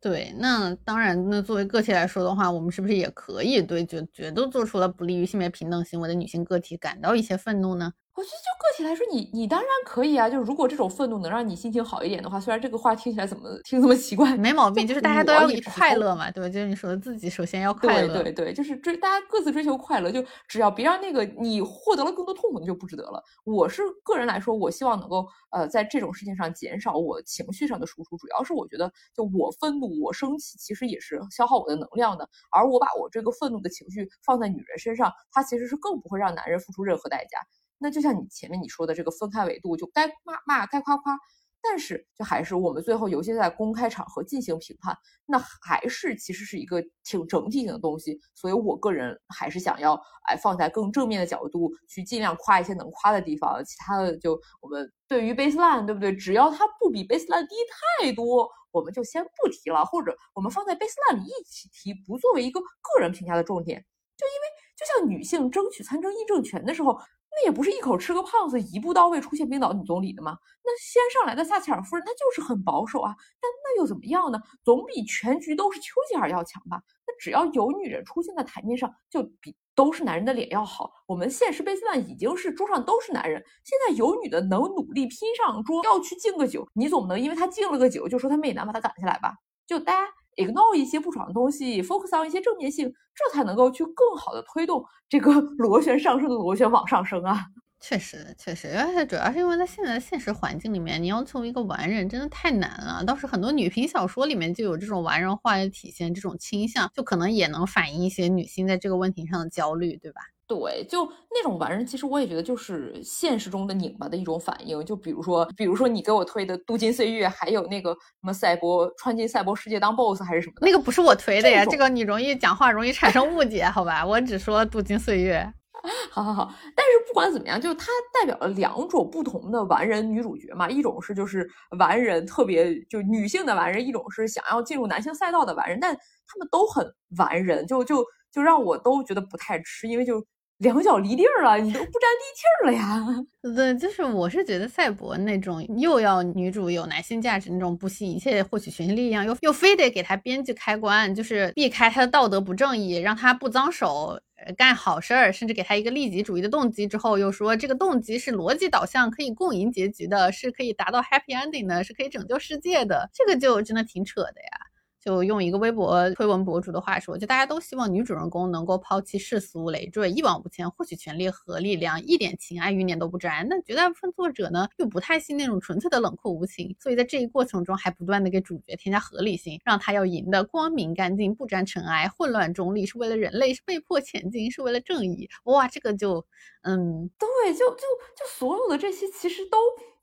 [0.03, 7.93] 对，那当然，那作为个体来说的话，我们是不是也可以对就觉得做出了不利于性别平等行为的女性个体感到一些愤怒呢？
[8.15, 10.29] 我觉得就个体来说，你你当然可以啊。
[10.29, 16.47] 就是如果这种愤怒能让你心情好一点的话，虽然这个话听起来怎么听这么奇怪， 没毛病，就是大家都要快乐嘛，对吧？
[16.47, 23.23] 就是你说自己首先要快乐，对对对，就是追大家各自追求快乐，就只要别让那个你获得了更多痛苦，你就不值得了。
[23.45, 32.29] 我是个人来说，我希望能够呃在这种事情上减少我情绪上的输出，主要是我觉得就我愤怒、我生气，其实也是消耗我的能量的。
[32.51, 37.39] 而我把我这个愤怒的情绪放在女人身上，她其实是更不会让男人付出任何代价。
[37.83, 41.19] 那就像你前面你说的这个分开维度，就该骂骂，该夸夸，
[41.61, 48.17] 但是就还是我们最后尤其在公开场合进行评判，那还是其实是一个挺整体性的东西。
[48.35, 56.15] 所以我个人还是想要哎放在更正面的角度去尽量夸一些能夸的地方，其他的就我们对于 baseline 对不对？
[56.15, 57.55] 只要它不比 baseline 低
[57.99, 63.83] 太多，我们就先不提了，或者我们放在 baseline 里一起提，不作为一个个人评价的重点。
[64.15, 66.97] 就因为就像女性争取参政议政权的时候。
[67.35, 70.37] 那也不是一口吃个胖子，一步到位出现冰岛女总理的吗？
[70.63, 73.15] 那先上来的撒切尔夫人，她就是很保守啊。
[73.41, 74.39] 但那又怎么样呢？
[74.63, 76.81] 总比全局都是丘吉尔要强吧？
[77.07, 80.91] 那只要有女人出现在台面上，就比都是男人的脸要好。
[81.07, 89.33] 我们现实贝斯曼已经是桌上都是男人，现在有女的能努力拼上桌，要去敬个酒，你总不能因为她敬了个酒就说她媚男把她赶下来吧？
[89.65, 90.13] 就大家。
[90.37, 97.45] Ignore 一些不爽的东西，focus on 一些正面性，这才能够去更好的推动这个 螺旋上升的螺旋往上升啊！
[97.79, 103.03] 确实，确实，而且主要是因为在现在的现实环境里面，你要成为一个完人真的太难了。
[103.03, 110.21] 倒是很多女频小说里面就有这种完人化的体现，这种倾向就可能也能反映一些女性在这个问题上的焦虑，对吧？
[110.53, 114.85] 对，就那种完人，其实我也觉得就是现实中的拧巴的一种反应。
[114.85, 121.65] 就比如说，比如说你给我推的《镀金岁月》，还有那个什么赛博穿进赛博世界当 BOSS 还是什么的，那个不是我推的呀。
[121.65, 124.05] 这个你容易讲话容易产生误解，好吧？
[124.05, 125.39] 我只说《镀金岁月》。
[126.11, 130.69] 好好好，但是不管怎么样，就它代表了两种不同的完人女主角嘛。
[130.69, 135.79] 一种是就是完人，特别就女性的完人；一种是想要进入男性赛道的完人。
[135.81, 136.85] 但他们都很
[137.17, 140.23] 完人，就就就让我都觉得不太吃，因为就。
[140.63, 143.05] 两脚离地儿了，你都不沾地气儿了呀。
[143.55, 154.19] 对，就是我是觉得赛博那种又要女主有男性价值那种不惜一切获取权力量，又又非得给她编剧开关，就是避开她的道德不正义，让她不脏手。
[154.57, 164.72] 干好事儿，甚至给他一个利己主义的动机之后，又说这个动机是逻辑导向，可以共赢结局的，是可以达到 happy ending 的，是可以拯救世界的，这个就真的挺扯的呀。
[165.03, 173.45] 就用一个微博推文博主的话说，就大家都希望女主人公能够抛弃世俗累赘，一往无前，获取权力和力量，一点情爱欲念都不沾。
[173.49, 185.27] 那绝大部分作者呢，又不太信那种纯粹的冷酷无情，所以在这一过程中还不断的给主角添加合理性，让他要赢得光明干净，不沾尘埃，混乱中立，是为了人类，是被迫前进，是为了正义。
[185.43, 186.25] 哇，这个就，
[186.61, 189.57] 嗯，对，就就就所有的这些其实都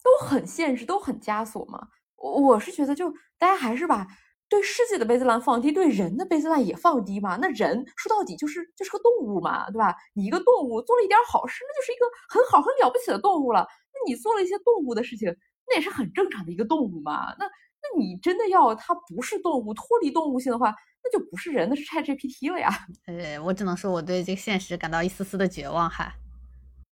[0.04, 1.88] 都很现实，都很枷锁嘛。
[2.16, 4.06] 我我是觉得，就大家还是把。
[4.50, 7.38] 对世界的贝斯兰放低，对人的贝斯兰也放低嘛？
[7.40, 9.94] 那人说到底就是就是个动物嘛，对吧？
[10.12, 13.64] 你一个动物做了一点好事，那就是一个很好很了不起的动物了。
[13.92, 15.34] 那你做了一些动物的事情，
[15.68, 17.32] 那也是很正常的一个动物嘛。
[17.38, 20.74] 那那你真的要它不是动物，脱离动物性的话，
[21.04, 22.68] 那就不是人，那是 ChatGPT 了呀。
[23.06, 26.12] 呃，我只能说我对这个现实感到一丝丝的绝望哈。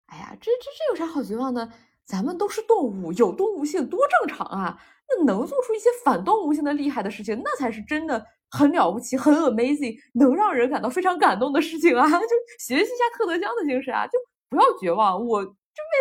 [0.05, 1.67] 哎呀，这这这有啥好绝望的？
[2.05, 4.79] 咱们都是动物，有动物性多正常啊。
[5.09, 12.07] 那能做出一些反动物性的厉害的事情，那才是真的很了不起，很 amazing，能让人感到非常感动的事情啊！
[12.09, 12.27] 就
[12.59, 14.17] 学习一下特德·江的精神啊，就
[14.49, 15.51] 不要绝望，我就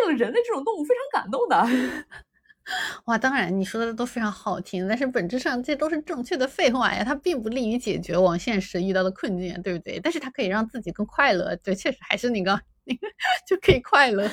[0.05, 1.57] 为了人类这种动物非常感动的。
[3.05, 9.99] 哇，当然你说的都非常好听，但是本质上这都是正确的废话呀，它并不利于解决我们现实遇到的困境，对不对？
[10.01, 12.51] 但是它可以让自己更快乐，对，确实还是那个
[12.83, 13.07] 那个
[13.47, 14.29] 就可以快乐。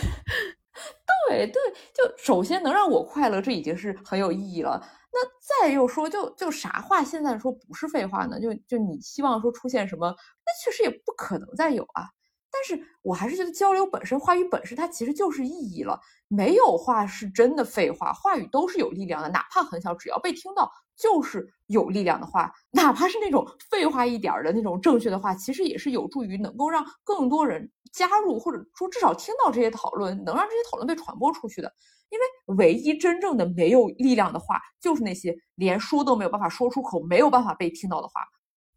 [1.28, 1.60] 对对，
[1.94, 4.80] 就首先能让我快乐，这已经是很有意义了。
[5.12, 5.20] 那
[5.62, 8.40] 再又说，就就啥话现在说不是废话呢？
[8.40, 12.08] 就就你希望说出现什么，那确实也不可能再有啊。
[12.50, 16.00] 但是我还是觉得交流本身，话语本身，它其实就是意义了。
[16.28, 22.52] 没有话是真的废话，话语都是有力量的，哪怕很小，只要被听到，就是有力量的话。
[22.70, 31.72] 哪怕是那种废话一点的那种正确的话，其实也是有助于能够让更多人加入，或者说至少听到这些讨论，能让这些讨论被传播出去的。
[32.10, 38.14] 因为唯一真正的没有力量的话，就是那些连说都没有办法说出口、没有办法被听到的话。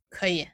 [0.09, 0.47] 可以。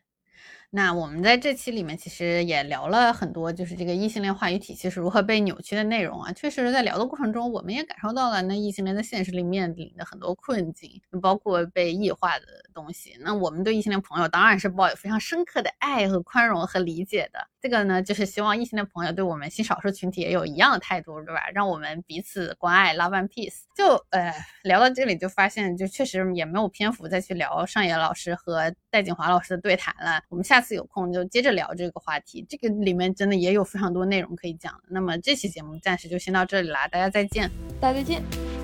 [0.76, 6.34] 那我们在这期里面其实也聊了很多，就是这个异性恋话语体系是如何被扭曲的内容啊。
[6.34, 13.16] 确实，在聊的过程中，我们也感受到了那异性恋在现实里面临的很多困境，包括被异化的东西。
[13.20, 17.53] 那我们对异性恋朋友当然是抱有非常深刻的爱和宽容和理解的。
[17.64, 21.50] 这个呢，就是希望异性的朋友对我们新少数群体也有一样的态度，对吧？
[21.54, 23.62] 让我们彼此关爱，love and peace。
[23.76, 24.34] 就呃，
[24.64, 30.20] 聊到这里就发现，就确实也没有篇幅再去聊上野老师和戴锦华老师的对谈了。
[30.30, 30.64] 我们下。
[30.64, 34.74] 次有空就接着聊这个话题，这个里面真的也有非常多内容可以讲。
[34.88, 37.52] 那么这期节目暂时就先到这里啦，大家再见，
[37.82, 38.63] 大家再见。